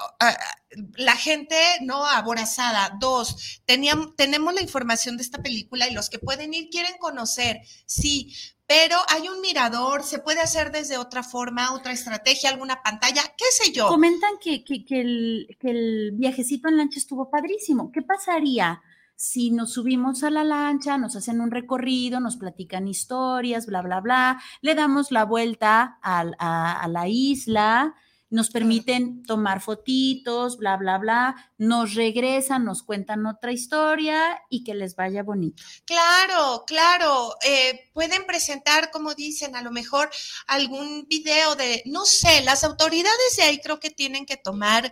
[0.95, 2.97] la gente no aborazada.
[2.99, 8.35] Dos, tenemos la información de esta película y los que pueden ir quieren conocer, sí,
[8.67, 13.45] pero hay un mirador, se puede hacer desde otra forma, otra estrategia, alguna pantalla, qué
[13.51, 13.89] sé yo.
[13.89, 17.93] Comentan que, que, el, que el viajecito en lancha estuvo padrísimo.
[17.93, 18.81] ¿Qué pasaría?
[19.17, 24.01] Si nos subimos a la lancha, nos hacen un recorrido, nos platican historias, bla, bla,
[24.01, 27.95] bla, le damos la vuelta a, la isla,
[28.35, 34.75] nos permiten tomar fotitos, bla, bla, bla, nos regresan, nos cuentan otra historia y que
[34.75, 35.63] les vaya bonito.
[35.85, 37.37] Claro, claro.
[37.47, 40.11] Eh, pueden presentar, como dicen, a lo mejor
[40.49, 44.91] algún video de, no sé, las autoridades de ahí creo que tienen que tomar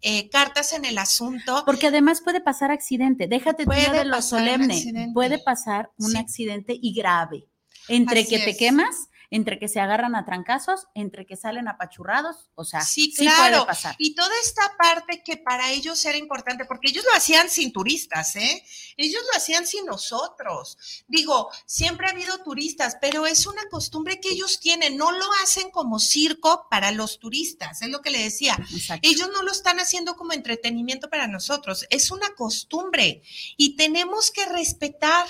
[0.00, 1.64] eh, cartas en el asunto.
[1.66, 6.94] Porque además puede pasar accidente, déjate puede de lo solemne, puede pasar un accidente y
[6.94, 7.48] grave.
[7.88, 12.64] Entre que te quemas entre que se agarran a trancazos, entre que salen apachurrados, o
[12.64, 13.66] sea, sí, claro.
[13.66, 13.96] pasar.
[13.98, 18.36] Y toda esta parte que para ellos era importante, porque ellos lo hacían sin turistas,
[18.36, 18.64] ¿eh?
[18.96, 20.78] Ellos lo hacían sin nosotros.
[21.08, 25.72] Digo, siempre ha habido turistas, pero es una costumbre que ellos tienen, no lo hacen
[25.72, 28.56] como circo para los turistas, es lo que le decía.
[29.02, 33.24] Ellos no lo están haciendo como entretenimiento para nosotros, es una costumbre
[33.56, 35.26] y tenemos que respetar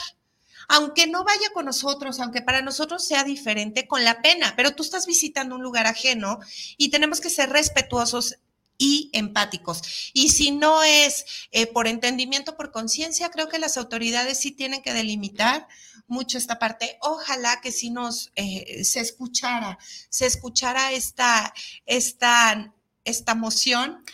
[0.69, 4.83] aunque no vaya con nosotros, aunque para nosotros sea diferente, con la pena, pero tú
[4.83, 6.39] estás visitando un lugar ajeno
[6.77, 8.37] y tenemos que ser respetuosos
[8.79, 10.11] y empáticos.
[10.13, 14.83] Y si no es eh, por entendimiento, por conciencia, creo que las autoridades sí tienen
[14.83, 15.69] que delimitar
[16.07, 16.99] mucho esta parte.
[17.01, 21.55] Ojalá que si nos eh, se escuchara, se escuchara esta,
[21.87, 22.75] esta,
[23.05, 24.05] esta moción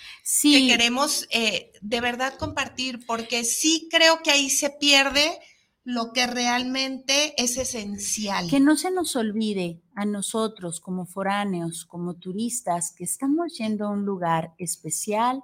[0.43, 5.39] que queremos eh, de verdad compartir, porque sí creo que ahí se pierde
[5.85, 8.49] lo que realmente es esencial.
[8.49, 13.91] Que no se nos olvide a nosotros como foráneos, como turistas, que estamos yendo a
[13.91, 15.43] un lugar especial,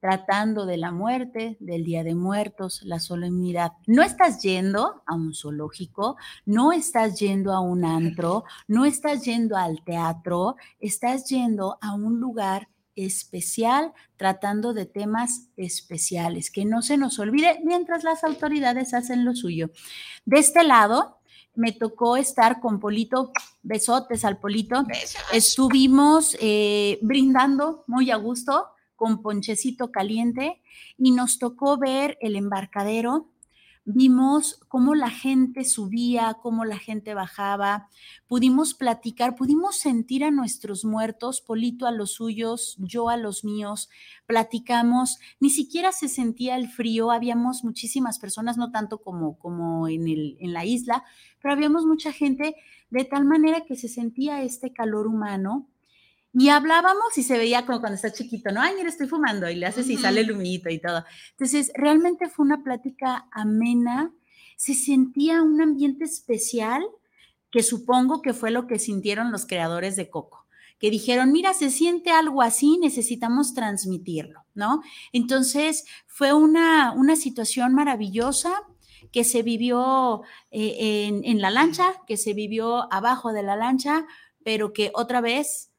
[0.00, 3.72] tratando de la muerte, del Día de Muertos, la solemnidad.
[3.86, 6.16] No estás yendo a un zoológico,
[6.46, 12.18] no estás yendo a un antro, no estás yendo al teatro, estás yendo a un
[12.18, 12.68] lugar
[13.06, 19.34] especial tratando de temas especiales, que no se nos olvide mientras las autoridades hacen lo
[19.34, 19.70] suyo.
[20.24, 21.20] De este lado,
[21.54, 23.32] me tocó estar con Polito,
[23.62, 24.84] besotes al Polito.
[25.32, 30.60] Estuvimos eh, brindando muy a gusto con ponchecito caliente
[30.98, 33.29] y nos tocó ver el embarcadero.
[33.94, 37.88] Vimos cómo la gente subía, cómo la gente bajaba,
[38.26, 43.88] pudimos platicar, pudimos sentir a nuestros muertos, Polito a los suyos, yo a los míos,
[44.26, 50.08] platicamos, ni siquiera se sentía el frío, habíamos muchísimas personas, no tanto como, como en,
[50.08, 51.04] el, en la isla,
[51.40, 52.54] pero habíamos mucha gente
[52.90, 55.69] de tal manera que se sentía este calor humano
[56.32, 58.60] y hablábamos y se veía como cuando está chiquito, ¿no?
[58.60, 61.04] Ay, mira, estoy fumando y le haces y sale el humito y todo.
[61.32, 64.12] Entonces, realmente fue una plática amena,
[64.56, 66.84] se sentía un ambiente especial
[67.50, 70.46] que supongo que fue lo que sintieron los creadores de Coco,
[70.78, 74.82] que dijeron, mira, se siente algo así, necesitamos transmitirlo, ¿no?
[75.12, 78.52] Entonces, fue una, una situación maravillosa
[79.10, 84.06] que se vivió eh, en, en la lancha, que se vivió abajo de la lancha,
[84.44, 85.69] pero que otra vez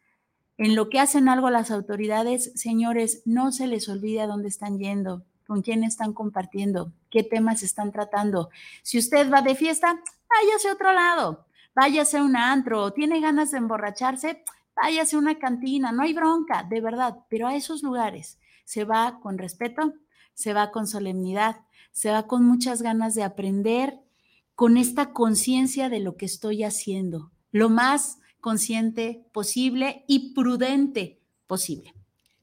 [0.64, 4.78] en lo que hacen algo las autoridades, señores, no se les olvide a dónde están
[4.78, 8.52] yendo, con quién están compartiendo, qué temas están tratando.
[8.84, 13.50] Si usted va de fiesta, váyase a otro lado, váyase a un antro, tiene ganas
[13.50, 14.44] de emborracharse,
[14.76, 19.20] váyase a una cantina, no hay bronca, de verdad, pero a esos lugares se va
[19.20, 19.96] con respeto,
[20.36, 24.00] se va con solemnidad, se va con muchas ganas de aprender,
[24.54, 27.32] con esta conciencia de lo que estoy haciendo.
[27.52, 31.94] Lo más consciente posible y prudente posible.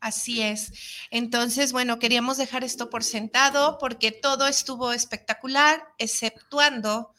[0.01, 0.73] Así es.
[1.11, 7.13] Entonces, bueno, queríamos dejar esto por sentado porque todo estuvo espectacular, exceptuando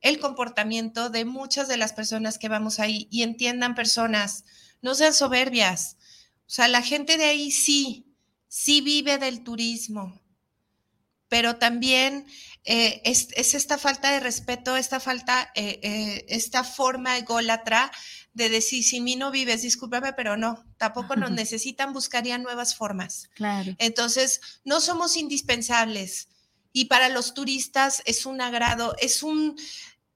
[0.00, 3.08] el comportamiento de muchas de las personas que vamos ahí.
[3.10, 4.44] Y entiendan personas,
[4.82, 5.96] no sean soberbias.
[6.46, 8.06] O sea, la gente de ahí sí,
[8.46, 10.20] sí vive del turismo,
[11.28, 12.26] pero también
[12.64, 17.90] eh, es, esta falta de respeto, esta falta, eh, eh, esta forma ególatra
[18.34, 23.28] de decir, si mí no vives, discúlpame, pero no, tampoco nos necesitan, buscarían nuevas formas.
[23.34, 23.74] Claro.
[23.78, 26.28] Entonces, no somos indispensables.
[26.74, 29.56] Y para los turistas es un agrado, es un,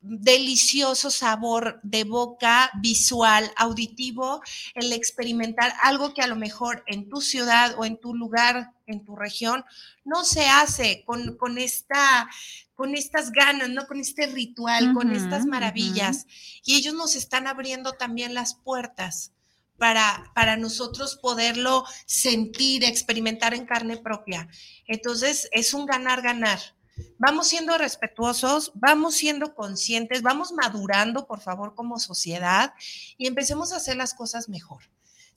[0.08, 4.40] delicioso sabor de boca, visual, auditivo,
[4.74, 9.04] el experimentar algo que a lo mejor en tu ciudad o en tu lugar, en
[9.04, 9.64] tu región,
[10.04, 12.28] no se hace con, con esta
[12.74, 13.86] con estas ganas, ¿no?
[13.86, 16.26] Con este ritual, con estas maravillas.
[16.62, 19.32] Y ellos nos están abriendo también las puertas
[19.78, 24.48] para, para nosotros poderlo sentir, experimentar en carne propia.
[24.86, 26.75] Entonces, es un ganar-ganar.
[27.18, 32.74] Vamos siendo respetuosos, vamos siendo conscientes, vamos madurando, por favor, como sociedad
[33.16, 34.82] y empecemos a hacer las cosas mejor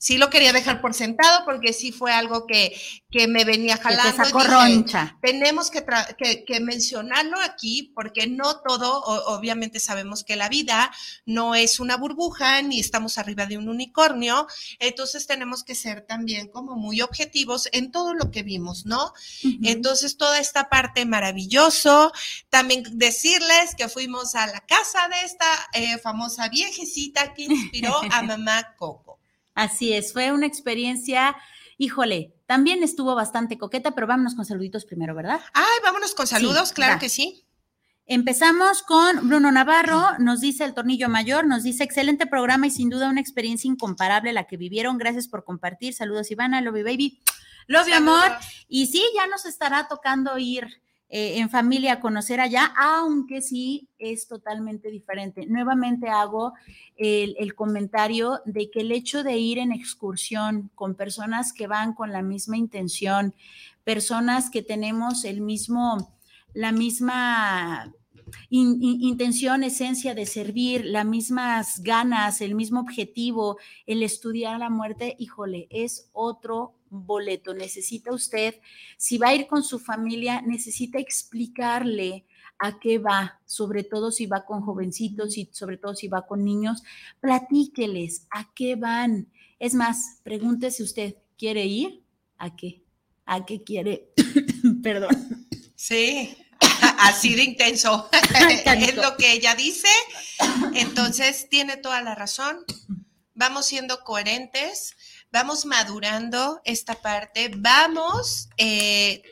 [0.00, 2.74] sí lo quería dejar por sentado porque sí fue algo que,
[3.10, 4.22] que me venía jalando.
[4.24, 5.18] Que roncha.
[5.20, 5.84] Tenemos que,
[6.46, 10.90] que, mencionarlo aquí porque no todo, obviamente sabemos que la vida
[11.26, 14.46] no es una burbuja ni estamos arriba de un unicornio,
[14.78, 19.12] entonces tenemos que ser también como muy objetivos en todo lo que vimos, ¿no?
[19.62, 22.10] Entonces toda esta parte maravilloso,
[22.48, 28.22] también decirles que fuimos a la casa de esta eh, famosa viejecita que inspiró a
[28.22, 29.19] mamá Coco.
[29.60, 31.36] Así es, fue una experiencia,
[31.76, 35.38] híjole, también estuvo bastante coqueta, pero vámonos con saluditos primero, ¿verdad?
[35.52, 37.44] Ay, vámonos con saludos, claro que sí.
[38.06, 42.88] Empezamos con Bruno Navarro, nos dice el tornillo mayor, nos dice excelente programa y sin
[42.88, 44.96] duda una experiencia incomparable la que vivieron.
[44.96, 45.92] Gracias por compartir.
[45.92, 47.20] Saludos Ivana, Love Baby.
[47.66, 48.32] Love amor.
[48.66, 50.80] Y sí, ya nos estará tocando ir
[51.12, 55.44] eh, en familia a conocer allá, aunque sí es totalmente diferente.
[55.44, 56.52] Nuevamente hago
[56.96, 62.12] el, comentario de que el hecho de ir en excursión con personas que van con
[62.12, 63.34] la misma intención,
[63.82, 66.16] personas que tenemos el mismo,
[66.54, 67.92] la misma
[68.48, 75.66] intención, esencia de servir, las mismas ganas, el mismo objetivo, el estudiar la muerte, híjole,
[75.70, 77.54] es otro boleto.
[77.54, 78.56] Necesita usted,
[78.98, 82.26] si va a ir con su familia, necesita explicarle
[82.58, 86.44] a qué va, sobre todo si va con jovencitos y sobre todo si va con
[86.44, 86.82] niños,
[87.20, 89.32] platíqueles a qué van.
[89.58, 92.04] Es más, pregúntese usted, ¿quiere ir?
[92.36, 92.82] ¿A qué?
[93.24, 94.12] ¿A qué quiere?
[94.82, 95.46] Perdón.
[95.74, 96.36] Sí,
[96.98, 98.08] Así de intenso.
[98.66, 99.88] es lo que ella dice.
[100.74, 102.64] Entonces, tiene toda la razón.
[103.34, 104.96] Vamos siendo coherentes,
[105.32, 109.22] vamos madurando esta parte, vamos eh,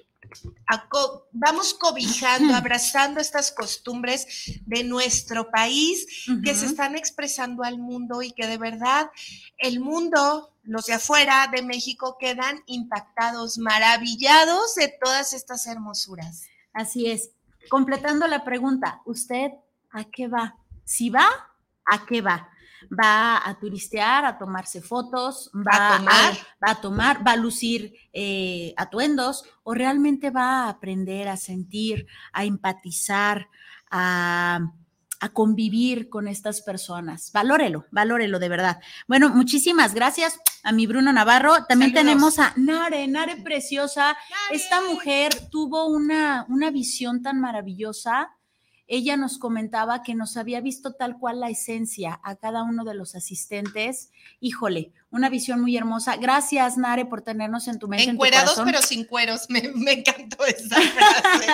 [1.32, 4.26] vamos cobijando, abrazando estas costumbres
[4.66, 6.06] de nuestro país
[6.44, 9.10] que se están expresando al mundo y que de verdad
[9.58, 16.44] el mundo, los de afuera de México, quedan impactados, maravillados de todas estas hermosuras.
[16.72, 17.30] Así es.
[17.68, 19.50] Completando la pregunta, ¿usted
[19.90, 20.56] a qué va?
[20.84, 21.26] Si va,
[21.84, 22.50] ¿a qué va?
[22.86, 27.94] Va a turistear, a tomarse fotos, va a tomar, va a, tomar, va a lucir
[28.12, 33.48] eh, atuendos o realmente va a aprender a sentir, a empatizar,
[33.90, 34.60] a,
[35.32, 37.32] convivir con estas personas.
[37.32, 38.80] Valórelo, valórelo de verdad.
[39.08, 41.64] Bueno, muchísimas gracias a mi Bruno Navarro.
[41.64, 44.16] También tenemos a Nare, Nare preciosa.
[44.52, 48.37] Esta mujer tuvo una, una visión tan maravillosa
[48.88, 52.94] ella nos comentaba que nos había visto tal cual la esencia a cada uno de
[52.94, 54.10] los asistentes.
[54.40, 56.16] Híjole, una visión muy hermosa.
[56.16, 58.10] Gracias, Nare, por tenernos en tu mente.
[58.10, 59.46] Encuerados, pero sin cueros.
[59.48, 59.60] Me,
[59.92, 61.46] encantó esa frase.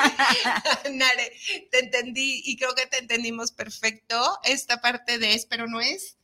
[0.93, 1.33] Nare,
[1.73, 4.39] te entendí y creo que te entendimos perfecto.
[4.45, 6.17] Esta parte de es, pero no es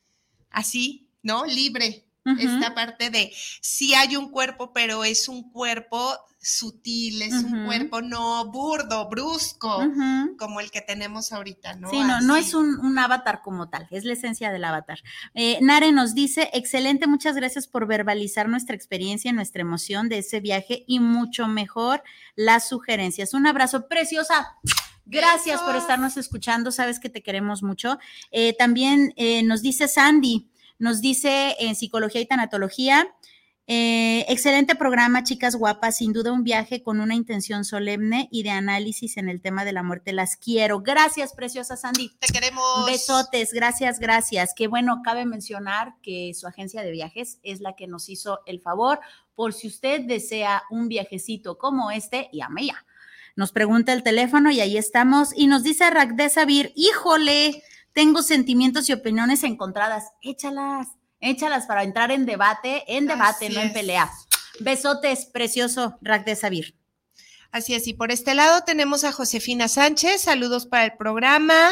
[0.50, 1.44] así, ¿no?
[1.44, 2.06] Libre.
[2.38, 8.00] Esta parte de sí hay un cuerpo, pero es un cuerpo sutil, es un cuerpo
[8.00, 9.82] no burdo, brusco,
[10.38, 11.90] como el que tenemos ahorita, ¿no?
[11.90, 15.00] Sí, no, no es un, avatar como tal, es la esencia del avatar.
[15.34, 20.40] Eh, Nare nos dice, excelente, muchas gracias por verbalizar nuestra experiencia, nuestra emoción de ese
[20.40, 22.02] viaje y mucho mejor
[22.36, 23.34] las sugerencias.
[23.34, 24.56] Un abrazo preciosa.
[25.04, 27.98] Gracias por estarnos escuchando, sabes que te queremos mucho.
[28.30, 30.49] Eh, también eh, nos dice Sandy,
[30.80, 33.14] nos dice en psicología y tanatología,
[33.72, 35.98] eh, excelente programa, chicas guapas.
[35.98, 39.72] Sin duda un viaje con una intención solemne y de análisis en el tema de
[39.72, 40.12] la muerte.
[40.12, 40.80] Las quiero.
[40.80, 42.10] Gracias, preciosa Sandy.
[42.18, 42.84] Te queremos.
[42.84, 44.54] Besotes, gracias, gracias.
[44.56, 48.58] Qué bueno, cabe mencionar que su agencia de viajes es la que nos hizo el
[48.60, 48.98] favor.
[49.36, 52.84] Por si usted desea un viajecito como este, llame ya.
[53.36, 55.30] Nos pregunta el teléfono y ahí estamos.
[55.32, 57.62] Y nos dice Ragde Sabir, híjole,
[57.92, 60.12] tengo sentimientos y opiniones encontradas.
[60.22, 60.88] Échalas
[61.20, 64.10] échalas para entrar en debate, en debate, no en pelea.
[64.60, 66.74] Besotes, precioso, Rack de Sabir.
[67.52, 71.70] Así es, y por este lado tenemos a Josefina Sánchez, saludos para el programa,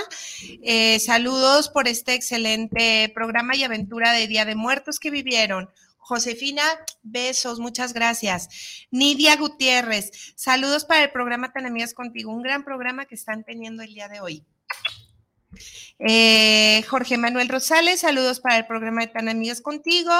[0.62, 5.70] eh, saludos por este excelente programa y aventura de Día de Muertos que vivieron.
[5.98, 6.62] Josefina,
[7.02, 8.48] besos, muchas gracias.
[8.90, 13.84] Nidia Gutiérrez, saludos para el programa Tan Amigas Contigo, un gran programa que están teniendo
[13.84, 14.44] el día de hoy.
[15.98, 20.12] Eh, Jorge Manuel Rosales, saludos para el programa de Tan Amigas Contigo.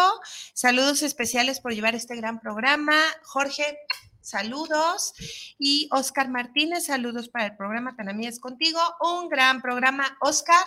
[0.55, 2.97] Saludos especiales por llevar este gran programa.
[3.23, 3.79] Jorge,
[4.21, 5.15] saludos.
[5.59, 8.81] Y Oscar Martínez, saludos para el programa Tan Amigas Contigo.
[9.01, 10.17] Un gran programa.
[10.21, 10.65] Oscar,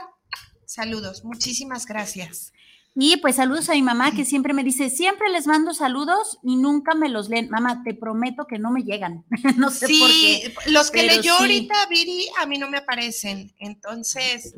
[0.66, 1.24] saludos.
[1.24, 2.54] Muchísimas gracias.
[2.94, 6.58] Y pues saludos a mi mamá que siempre me dice, siempre les mando saludos y
[6.58, 7.50] nunca me los leen.
[7.50, 9.24] Mamá, te prometo que no me llegan.
[9.58, 10.54] no sé por qué.
[10.68, 13.54] Los que leyó ahorita Viri a mí no me aparecen.
[13.60, 14.54] Entonces,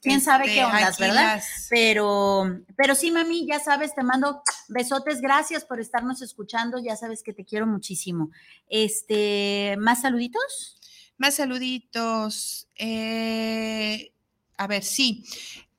[0.00, 1.42] quién sabe qué este, ondas, ¿verdad?
[1.70, 7.24] Pero, pero sí, mami, ya sabes, te mando besotes, gracias por estarnos escuchando, ya sabes
[7.24, 8.30] que te quiero muchísimo.
[8.68, 10.78] Este, ¿más saluditos?
[11.18, 12.68] Más saluditos.
[12.76, 14.12] Eh,
[14.56, 15.24] a ver, sí.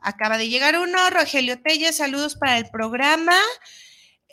[0.04, 3.38] Acaba de llegar uno, Rogelio Telle, saludos para el programa.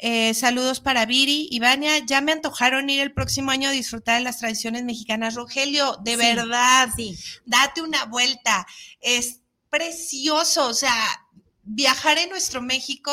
[0.02, 1.98] Eh, saludos para Viri y Vania.
[1.98, 5.34] Ya me antojaron ir el próximo año a disfrutar de las tradiciones mexicanas.
[5.34, 7.16] Rogelio, de verdad, sí.
[7.44, 8.66] date una vuelta.
[9.00, 10.68] Es precioso.
[10.68, 10.94] O sea,
[11.62, 13.12] viajar en nuestro México,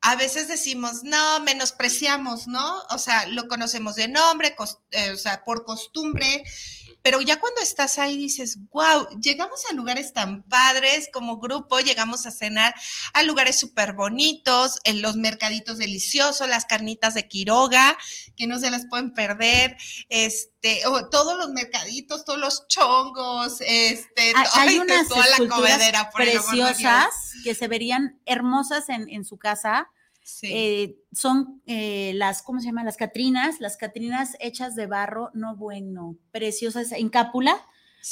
[0.00, 2.82] a veces decimos, no, menospreciamos, ¿no?
[2.90, 4.56] O sea, lo conocemos de nombre,
[4.92, 6.42] eh, o sea, por costumbre
[7.02, 12.26] pero ya cuando estás ahí dices, wow, llegamos a lugares tan padres como grupo, llegamos
[12.26, 12.74] a cenar
[13.14, 17.96] a lugares súper bonitos, en los mercaditos deliciosos, las carnitas de Quiroga,
[18.36, 19.76] que no se las pueden perder,
[20.08, 27.08] este, o todos los mercaditos, todos los chongos, este, hay, unas toda la comedera preciosas
[27.44, 29.88] que se verían hermosas en, en su casa
[30.42, 32.84] eh, son eh, las, ¿cómo se llaman?
[32.84, 37.66] Las catrinas, las catrinas hechas de barro, no bueno, preciosas, en cápula.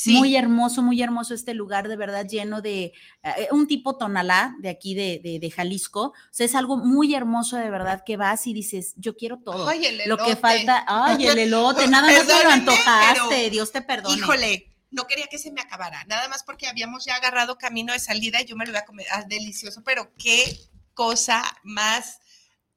[0.06, 2.92] Muy hermoso, muy hermoso este lugar, de verdad, lleno de
[3.22, 6.08] eh, un tipo tonalá de aquí de, de, Jalisco.
[6.08, 9.66] O sea, es algo muy hermoso, de verdad, que vas y dices, yo quiero todo.
[9.66, 13.80] Ay, el Lo que falta, ay, el elote, nada más te lo antojaste, Dios te
[13.80, 14.16] perdone.
[14.16, 18.00] Híjole, no quería que se me acabara, nada más porque habíamos ya agarrado camino de
[18.00, 20.58] salida y yo me lo voy a comer, ah, delicioso, pero qué
[20.96, 22.18] cosa más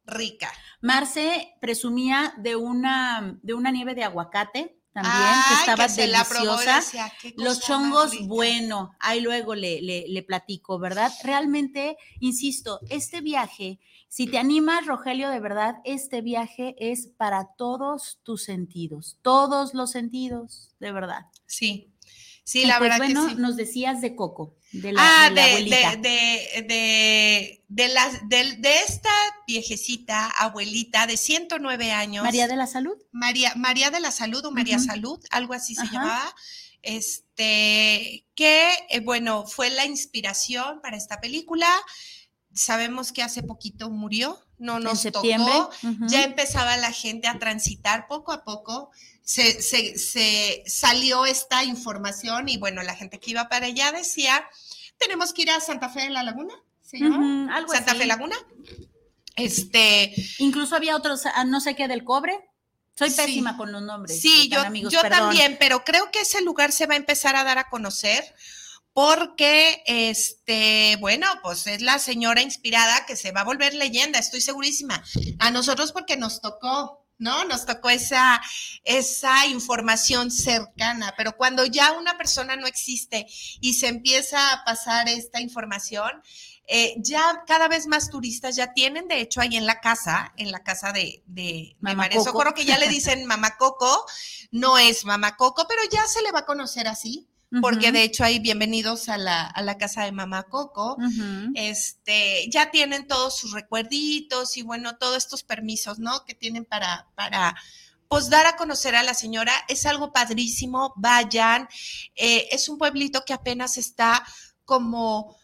[0.06, 0.52] rica.
[0.82, 5.16] Marce presumía de una, de una nieve de aguacate también,
[5.48, 7.12] que estaba deliciosa.
[7.38, 11.12] Los chongos, bueno, ahí luego le, le, le, platico, ¿verdad?
[11.24, 18.20] Realmente, insisto, este viaje, si te animas, Rogelio, de verdad, este viaje es para todos
[18.24, 21.28] tus sentidos, todos los sentidos, de verdad.
[21.46, 21.94] Sí,
[22.44, 22.98] sí, la pues, verdad.
[23.06, 23.42] Bueno, que sí.
[23.42, 24.59] nos decías de Coco.
[24.72, 29.10] De la, ah, de, la de, de, de, de, las, de, de, esta
[29.48, 32.24] viejecita abuelita de 109 años.
[32.24, 32.96] María de la Salud.
[33.12, 34.86] María, María de la Salud o María uh -huh.
[34.86, 35.92] Salud, algo así se Ajá.
[35.92, 36.36] llamaba.
[36.84, 41.68] Este, que, eh, bueno, fue la inspiración para esta película.
[42.54, 45.22] Sabemos que hace poquito murió, no nos tocó.
[45.22, 46.10] Uh -huh.
[46.10, 48.92] Ya empezaba la gente a transitar poco a poco
[49.30, 54.44] se, se, se, salió esta información y bueno, la gente que iba para allá decía,
[54.98, 56.56] tenemos que ir a Santa Fe de la Laguna.
[56.94, 58.00] Uh -huh, algo Santa así.
[58.00, 58.36] Fe Laguna.
[59.36, 60.16] Este.
[60.40, 62.40] Incluso había otros, ah, no sé qué, del cobre.
[62.98, 63.58] Soy pésima sí.
[63.58, 64.20] con los nombres.
[64.20, 67.44] Sí, yo, amigos, yo también, pero creo que ese lugar se va a empezar a
[67.44, 68.34] dar a conocer
[68.94, 74.42] porque, este, bueno, pues es la señora inspirada que se va a volver leyenda, estoy
[74.42, 75.04] segurísima.
[75.38, 77.44] A nosotros porque nos tocó, ¿no?
[77.46, 78.42] Nos tocó esa,
[78.84, 83.28] esa información cercana, pero cuando ya una persona no existe
[83.62, 86.24] y se empieza a pasar esta información,
[86.66, 90.52] eh, ya cada vez más turistas ya tienen, de hecho, ahí en la casa, en
[90.52, 94.06] la casa de, de, de María Socorro, que ya le dicen Mamá Coco,
[94.52, 97.28] no es Mamá Coco, pero ya se le va a conocer así
[97.62, 97.94] porque uh -huh.
[97.94, 101.52] de hecho hay bienvenidos a la, a la casa de Mamá Coco, uh -huh.
[101.56, 106.26] este, ya tienen todos sus recuerditos y bueno, todos estos permisos, ¿no?
[106.26, 107.56] Que tienen para, para,
[108.08, 111.68] pues dar a conocer a la señora, es algo padrísimo, vayan,
[112.16, 114.24] eh, es un pueblito que apenas está
[114.66, 115.39] como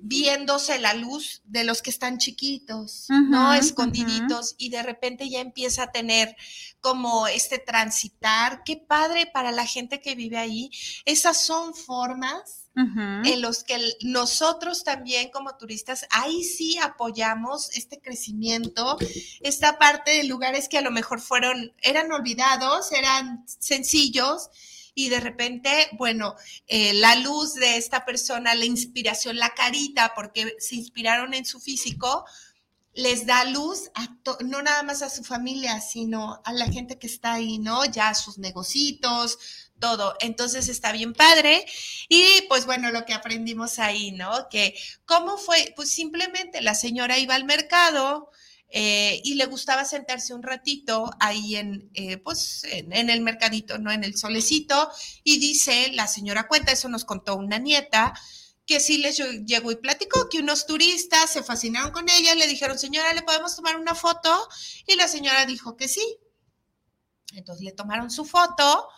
[0.00, 3.54] viéndose la luz de los que están chiquitos, uh -huh, ¿no?
[3.54, 4.56] Escondiditos uh -huh.
[4.58, 6.36] y de repente ya empieza a tener
[6.80, 8.62] como este transitar.
[8.64, 10.70] Qué padre para la gente que vive ahí.
[11.04, 13.32] Esas son formas uh -huh.
[13.32, 18.98] en los que nosotros también como turistas, ahí sí apoyamos este crecimiento,
[19.40, 24.50] esta parte de lugares que a lo mejor fueron, eran olvidados, eran sencillos
[24.98, 26.34] y de repente, bueno,
[26.66, 31.60] eh, la luz de esta persona, la inspiración, la carita, porque se inspiraron en su
[31.60, 32.24] físico,
[32.94, 33.92] les da luz
[34.44, 37.84] no nada más a su familia, sino a la gente que está ahí, ¿no?
[37.84, 39.38] Ya a sus negocios,
[39.78, 40.16] todo.
[40.18, 41.64] Entonces está bien padre.
[42.08, 44.48] Y pues bueno, lo que aprendimos ahí, ¿no?
[44.50, 44.74] Que
[45.04, 48.32] cómo fue, pues simplemente la señora iba al mercado,
[48.70, 53.90] eh, y le gustaba sentarse un ratito ahí en, eh, pues, en, el mercadito, ¿no?
[53.90, 54.90] En el solecito,
[55.24, 58.12] y dice, la señora cuenta, eso nos contó una nieta,
[58.66, 59.16] que sí les
[59.46, 63.56] llegó y platicó que unos turistas se fascinaron con ella, le dijeron, señora, ¿le podemos
[63.56, 64.46] tomar una foto?
[64.86, 66.18] Y la señora dijo que sí.
[67.32, 68.88] Entonces le tomaron su foto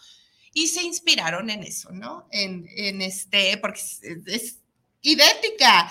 [0.53, 2.27] y se inspiraron en eso, ¿no?
[2.33, 3.81] En, en este, porque
[4.27, 4.59] es
[5.03, 5.90] idéntica.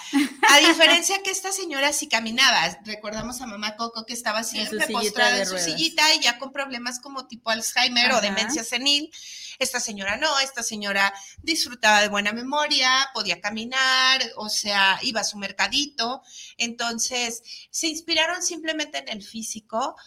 [0.49, 2.77] A diferencia que esta señora sí caminaba.
[2.85, 6.99] Recordamos a mamá Coco que estaba siempre postrada en su sillita y ya con problemas
[6.99, 8.17] como tipo Alzheimer Ajá.
[8.17, 9.11] o demencia senil.
[9.57, 15.25] Esta señora no, esta señora disfrutaba de buena memoria, podía caminar, o sea, iba a
[15.25, 16.21] su mercadito.
[16.57, 19.97] Entonces, se inspiraron simplemente en el físico,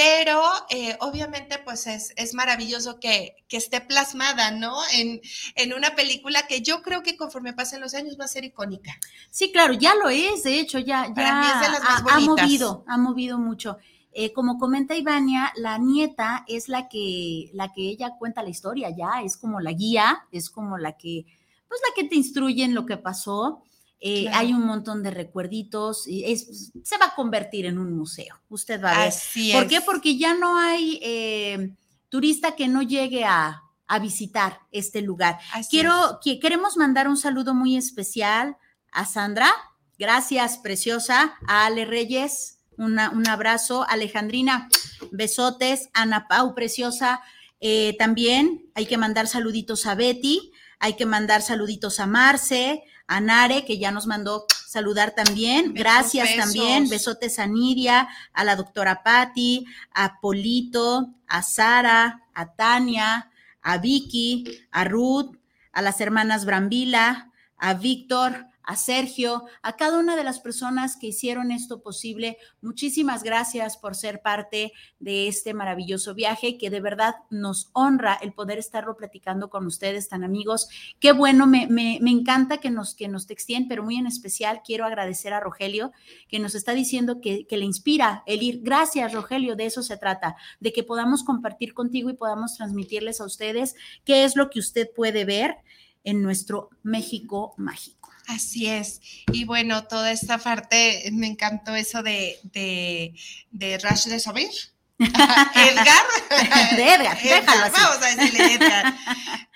[0.00, 0.40] pero
[0.70, 4.74] eh, obviamente pues es, es maravilloso que, que, esté plasmada, ¿no?
[4.94, 5.20] En,
[5.56, 8.92] en, una película que yo creo que conforme pasen los años va a ser icónica.
[9.30, 12.02] Sí, claro, ya lo es, de hecho, ya, ya Para mí es de las más
[12.06, 13.76] ha, ha, movido, ha movido mucho.
[14.12, 18.88] Eh, como comenta Ivania, la nieta es la que, la que ella cuenta la historia,
[18.88, 21.26] ya, es como la guía, es como la que,
[21.68, 23.64] pues la que te instruye en lo que pasó.
[24.00, 24.38] Eh, claro.
[24.38, 28.92] Hay un montón de recuerditos, es, se va a convertir en un museo, usted va
[28.92, 29.08] a ver.
[29.08, 29.68] Así ¿Por es.
[29.68, 29.80] qué?
[29.82, 31.74] Porque ya no hay eh,
[32.08, 35.38] turista que no llegue a, a visitar este lugar.
[35.52, 38.56] Así Quiero, que, queremos mandar un saludo muy especial
[38.90, 39.52] a Sandra,
[39.98, 44.68] gracias, preciosa, a Ale Reyes, una, un abrazo, Alejandrina,
[45.10, 47.20] besotes, Ana Pau, preciosa,
[47.60, 53.20] eh, también hay que mandar saluditos a Betty, hay que mandar saluditos a Marce, a
[53.20, 55.74] Nare, que ya nos mandó saludar también.
[55.74, 56.44] Gracias besos.
[56.44, 56.88] también.
[56.88, 63.28] Besotes a Nidia, a la doctora Patti, a Polito, a Sara, a Tania,
[63.62, 65.36] a Vicky, a Ruth,
[65.72, 71.08] a las hermanas Brambila, a Víctor, a Sergio, a cada una de las personas que
[71.08, 72.38] hicieron esto posible.
[72.62, 78.32] Muchísimas gracias por ser parte de este maravilloso viaje que de verdad nos honra el
[78.32, 80.68] poder estarlo platicando con ustedes, tan amigos.
[81.00, 84.62] Qué bueno, me, me, me encanta que nos, que nos textien, pero muy en especial
[84.64, 85.90] quiero agradecer a Rogelio
[86.28, 88.60] que nos está diciendo que, que le inspira el ir.
[88.62, 93.24] Gracias, Rogelio, de eso se trata, de que podamos compartir contigo y podamos transmitirles a
[93.24, 95.56] ustedes qué es lo que usted puede ver
[96.04, 97.99] en nuestro México mágico.
[98.30, 99.00] Así es.
[99.32, 103.14] Y bueno, toda esta parte, me encantó eso de, de,
[103.50, 104.50] de Rush de Sabir.
[104.98, 106.04] Edgar.
[106.76, 107.74] De Edgar, déjalo así.
[107.74, 108.94] Vamos a decirle Edgar.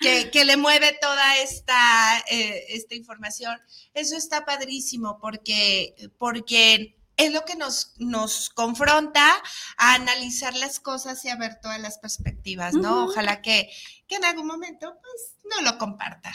[0.01, 3.59] Que, que le mueve toda esta, eh, esta información.
[3.95, 9.35] Eso está padrísimo porque, porque es lo que nos, nos confronta
[9.77, 13.05] a analizar las cosas y a ver todas las perspectivas, ¿no?
[13.05, 13.71] Ojalá que,
[14.09, 16.33] que en algún momento, pues, no lo comparta.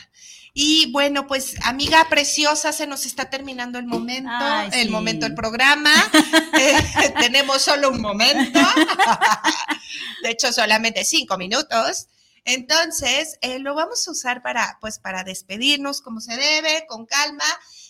[0.54, 4.90] Y bueno, pues, amiga preciosa, se nos está terminando el momento, Ay, el sí.
[4.90, 5.92] momento del programa.
[6.60, 8.60] Eh, tenemos solo un momento.
[10.24, 12.08] De hecho, solamente cinco minutos.
[12.44, 17.46] Entonces, eh, lo vamos a usar para, pues, para despedirnos como se debe, con calma,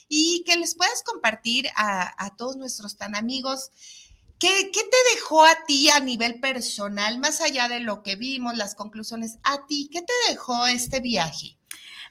[0.10, 3.72] y que les puedas compartir a, a todos nuestros tan amigos.
[4.40, 8.58] ¿Qué, ¿Qué te dejó a ti a nivel personal, más allá de lo que vimos,
[8.58, 9.38] las conclusiones?
[9.44, 11.58] A ti, ¿qué te dejó este viaje?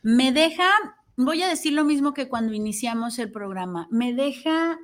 [0.02, 0.70] Me deja,
[1.16, 4.78] voy a decir lo mismo que cuando iniciamos el programa, me deja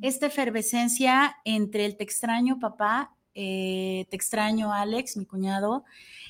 [0.00, 5.84] esta efervescencia entre el te extraño papá, eh, te extraño Alex, mi cuñado,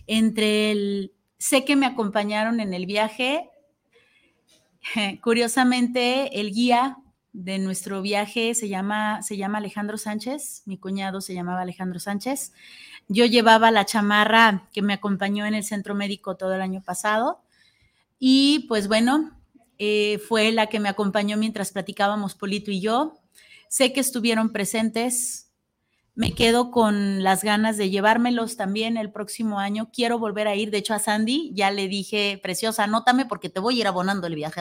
[0.06, 3.50] entre el sé que me acompañaron en el viaje,
[5.22, 6.98] curiosamente el guía
[7.32, 12.52] de nuestro viaje se llama, se llama Alejandro Sánchez, mi cuñado se llamaba Alejandro Sánchez,
[13.08, 17.40] yo llevaba la chamarra que me acompañó en el centro médico todo el año pasado.
[18.20, 19.36] Y pues bueno,
[19.78, 23.18] eh, fue la que me acompañó mientras platicábamos Polito y yo.
[23.68, 25.49] Sé que estuvieron presentes.
[26.14, 29.90] Me quedo con las ganas de llevármelos también el próximo año.
[29.92, 30.70] Quiero volver a ir.
[30.70, 34.26] De hecho, a Sandy ya le dije, preciosa, anótame porque te voy a ir abonando
[34.26, 34.60] el viaje.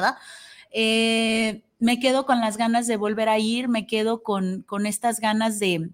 [0.71, 3.67] Eh, me quedo con las ganas de volver a ir.
[3.67, 5.89] Me quedo con, con estas ganas de,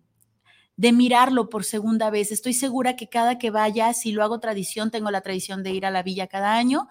[0.76, 2.32] de mirarlo por segunda vez.
[2.32, 5.86] Estoy segura que cada que vaya, si lo hago tradición, tengo la tradición de ir
[5.86, 6.90] a la villa cada año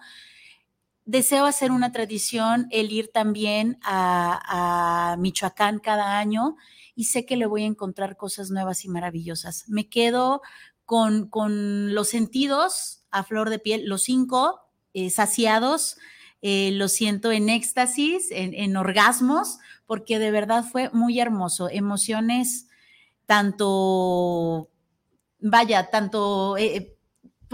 [1.05, 6.57] deseo hacer una tradición el ir también a, Michoacán cada año
[6.95, 9.65] y sé que le voy a encontrar cosas nuevas y maravillosas.
[9.67, 10.41] Me quedo
[10.83, 14.61] con, con los sentidos a flor de piel, los cinco
[14.93, 15.97] eh, saciados,
[16.41, 21.69] eh, lo siento en éxtasis, en, en, orgasmos, porque de verdad fue muy hermoso.
[21.69, 22.67] Emociones
[23.25, 24.69] tanto,
[25.39, 26.57] vaya, tanto...
[26.57, 26.94] Eh,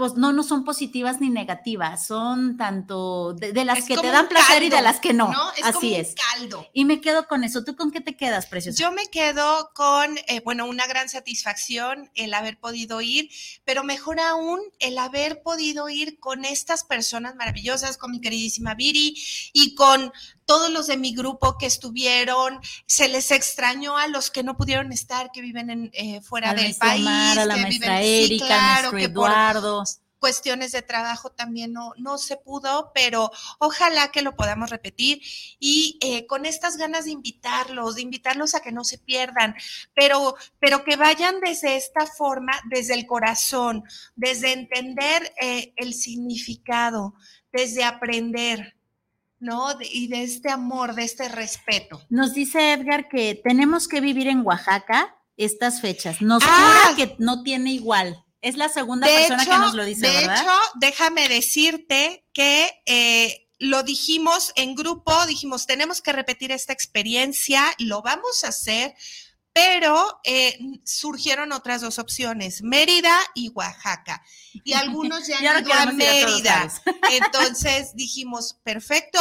[0.02, 4.08] pues no, no son positivas ni negativas, son tanto de, de las es que te
[4.08, 5.30] dan placer caldo, y de las que no.
[5.30, 5.52] ¿no?
[5.52, 6.16] Es Así es.
[6.16, 6.66] caldo.
[6.72, 7.62] Y me quedo con eso.
[7.62, 8.82] ¿Tú con qué te quedas, preciosa?
[8.82, 13.30] Yo me quedo con, eh, bueno, una gran satisfacción el haber podido ir,
[13.64, 19.14] pero mejor aún el haber podido ir con estas personas maravillosas, con mi queridísima Viri
[19.52, 20.12] y con
[20.46, 24.92] todos los de mi grupo que estuvieron, se les extrañó a los que no pudieron
[24.92, 27.06] estar, que viven en, eh, fuera a del país.
[27.06, 29.84] Omar, a la que maestra viven, Erika, sí, claro, nuestro que Eduardo.
[30.22, 35.20] Cuestiones de trabajo también no, no se pudo, pero ojalá que lo podamos repetir
[35.58, 39.56] y eh, con estas ganas de invitarlos, de invitarlos a que no se pierdan,
[39.96, 43.82] pero, pero que vayan desde esta forma, desde el corazón,
[44.14, 47.16] desde entender eh, el significado,
[47.52, 48.76] desde aprender.
[49.40, 49.70] ¿no?
[49.80, 52.00] Y de este amor, de este respeto.
[52.10, 56.22] Nos dice Edgar que tenemos que vivir en Oaxaca estas fechas.
[56.22, 58.21] Nos ah, jura que no tiene igual.
[58.42, 60.42] Es la segunda persona hecho, que nos lo dice, de ¿verdad?
[60.42, 67.64] hecho, déjame decirte que eh, lo dijimos en grupo, dijimos, tenemos que repetir esta experiencia,
[67.78, 68.96] lo vamos a hacer,
[69.52, 74.24] pero eh, surgieron otras dos opciones, Mérida y Oaxaca.
[74.64, 76.72] Y algunos ya, ya han ido a Mérida.
[77.12, 79.20] Entonces dijimos, perfecto,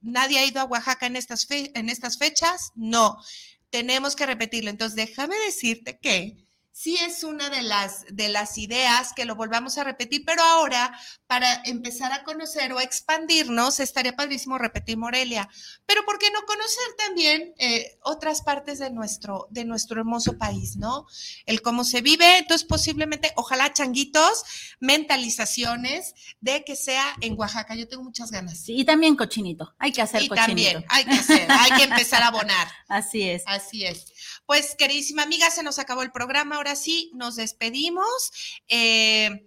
[0.00, 3.22] nadie ha ido a Oaxaca en estas, fe en estas fechas, no,
[3.70, 4.70] tenemos que repetirlo.
[4.70, 6.47] Entonces déjame decirte que
[6.78, 10.96] sí es una de las, de las ideas que lo volvamos a repetir, pero ahora
[11.26, 15.48] para empezar a conocer o expandirnos, estaría padrísimo repetir Morelia,
[15.86, 20.76] pero ¿por qué no conocer también eh, otras partes de nuestro, de nuestro hermoso país,
[20.76, 21.08] ¿no?
[21.46, 24.44] El cómo se vive, entonces posiblemente, ojalá changuitos,
[24.78, 28.56] mentalizaciones de que sea en Oaxaca, yo tengo muchas ganas.
[28.56, 30.46] Sí, y también cochinito, hay que hacer y cochinito.
[30.46, 32.68] también, hay que hacer, hay que empezar a abonar.
[32.88, 33.42] Así es.
[33.46, 34.06] Así es.
[34.48, 36.56] Pues, queridísima amiga, se nos acabó el programa.
[36.56, 38.32] Ahora sí, nos despedimos.
[38.66, 39.46] Eh,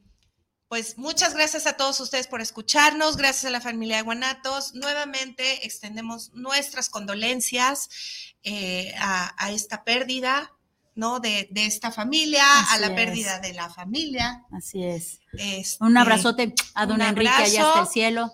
[0.67, 4.75] pues muchas gracias a todos ustedes por escucharnos, gracias a la familia de Guanatos.
[4.75, 7.89] Nuevamente extendemos nuestras condolencias
[8.43, 10.53] eh, a, esta pérdida,
[10.93, 11.19] ¿no?
[11.19, 14.45] De, esta familia, a la pérdida de la familia.
[14.51, 15.19] Así es.
[15.33, 18.31] Este, un abrazote a don Enrique allá hasta el cielo.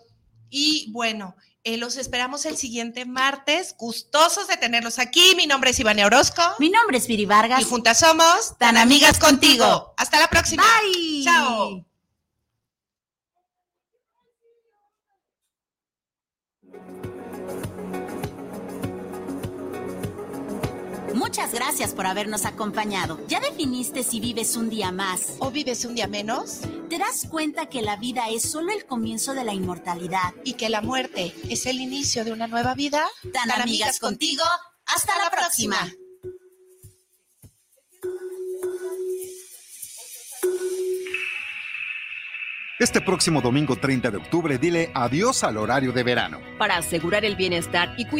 [0.49, 1.34] Y bueno,
[1.64, 3.76] eh, los esperamos el siguiente martes.
[3.78, 5.34] Gustosos de tenerlos aquí.
[5.36, 6.41] Mi nombre es Ivania Orozco.
[6.60, 7.62] Mi nombre es Viri Vargas.
[7.62, 9.93] Y juntas somos tan amigas contigo.
[9.97, 10.64] Hasta la próxima.
[10.82, 11.24] Bye.
[11.24, 11.86] Chao.
[21.18, 23.20] Muchas gracias por habernos acompañado.
[23.28, 26.59] ¿Ya definiste si vives un día más o vives un día menos?
[26.91, 30.70] ¿Te das cuenta que la vida es solo el comienzo de la inmortalidad y que
[30.70, 33.07] la muerte es el inicio de una nueva vida?
[33.34, 34.43] Tan, amigas, contigo.
[34.86, 35.91] Hasta, la, próxima.
[42.80, 46.39] Este próximo domingo 30 de octubre dile adiós al horario de verano.
[46.59, 48.18] Para asegurar el bienestar y cuidar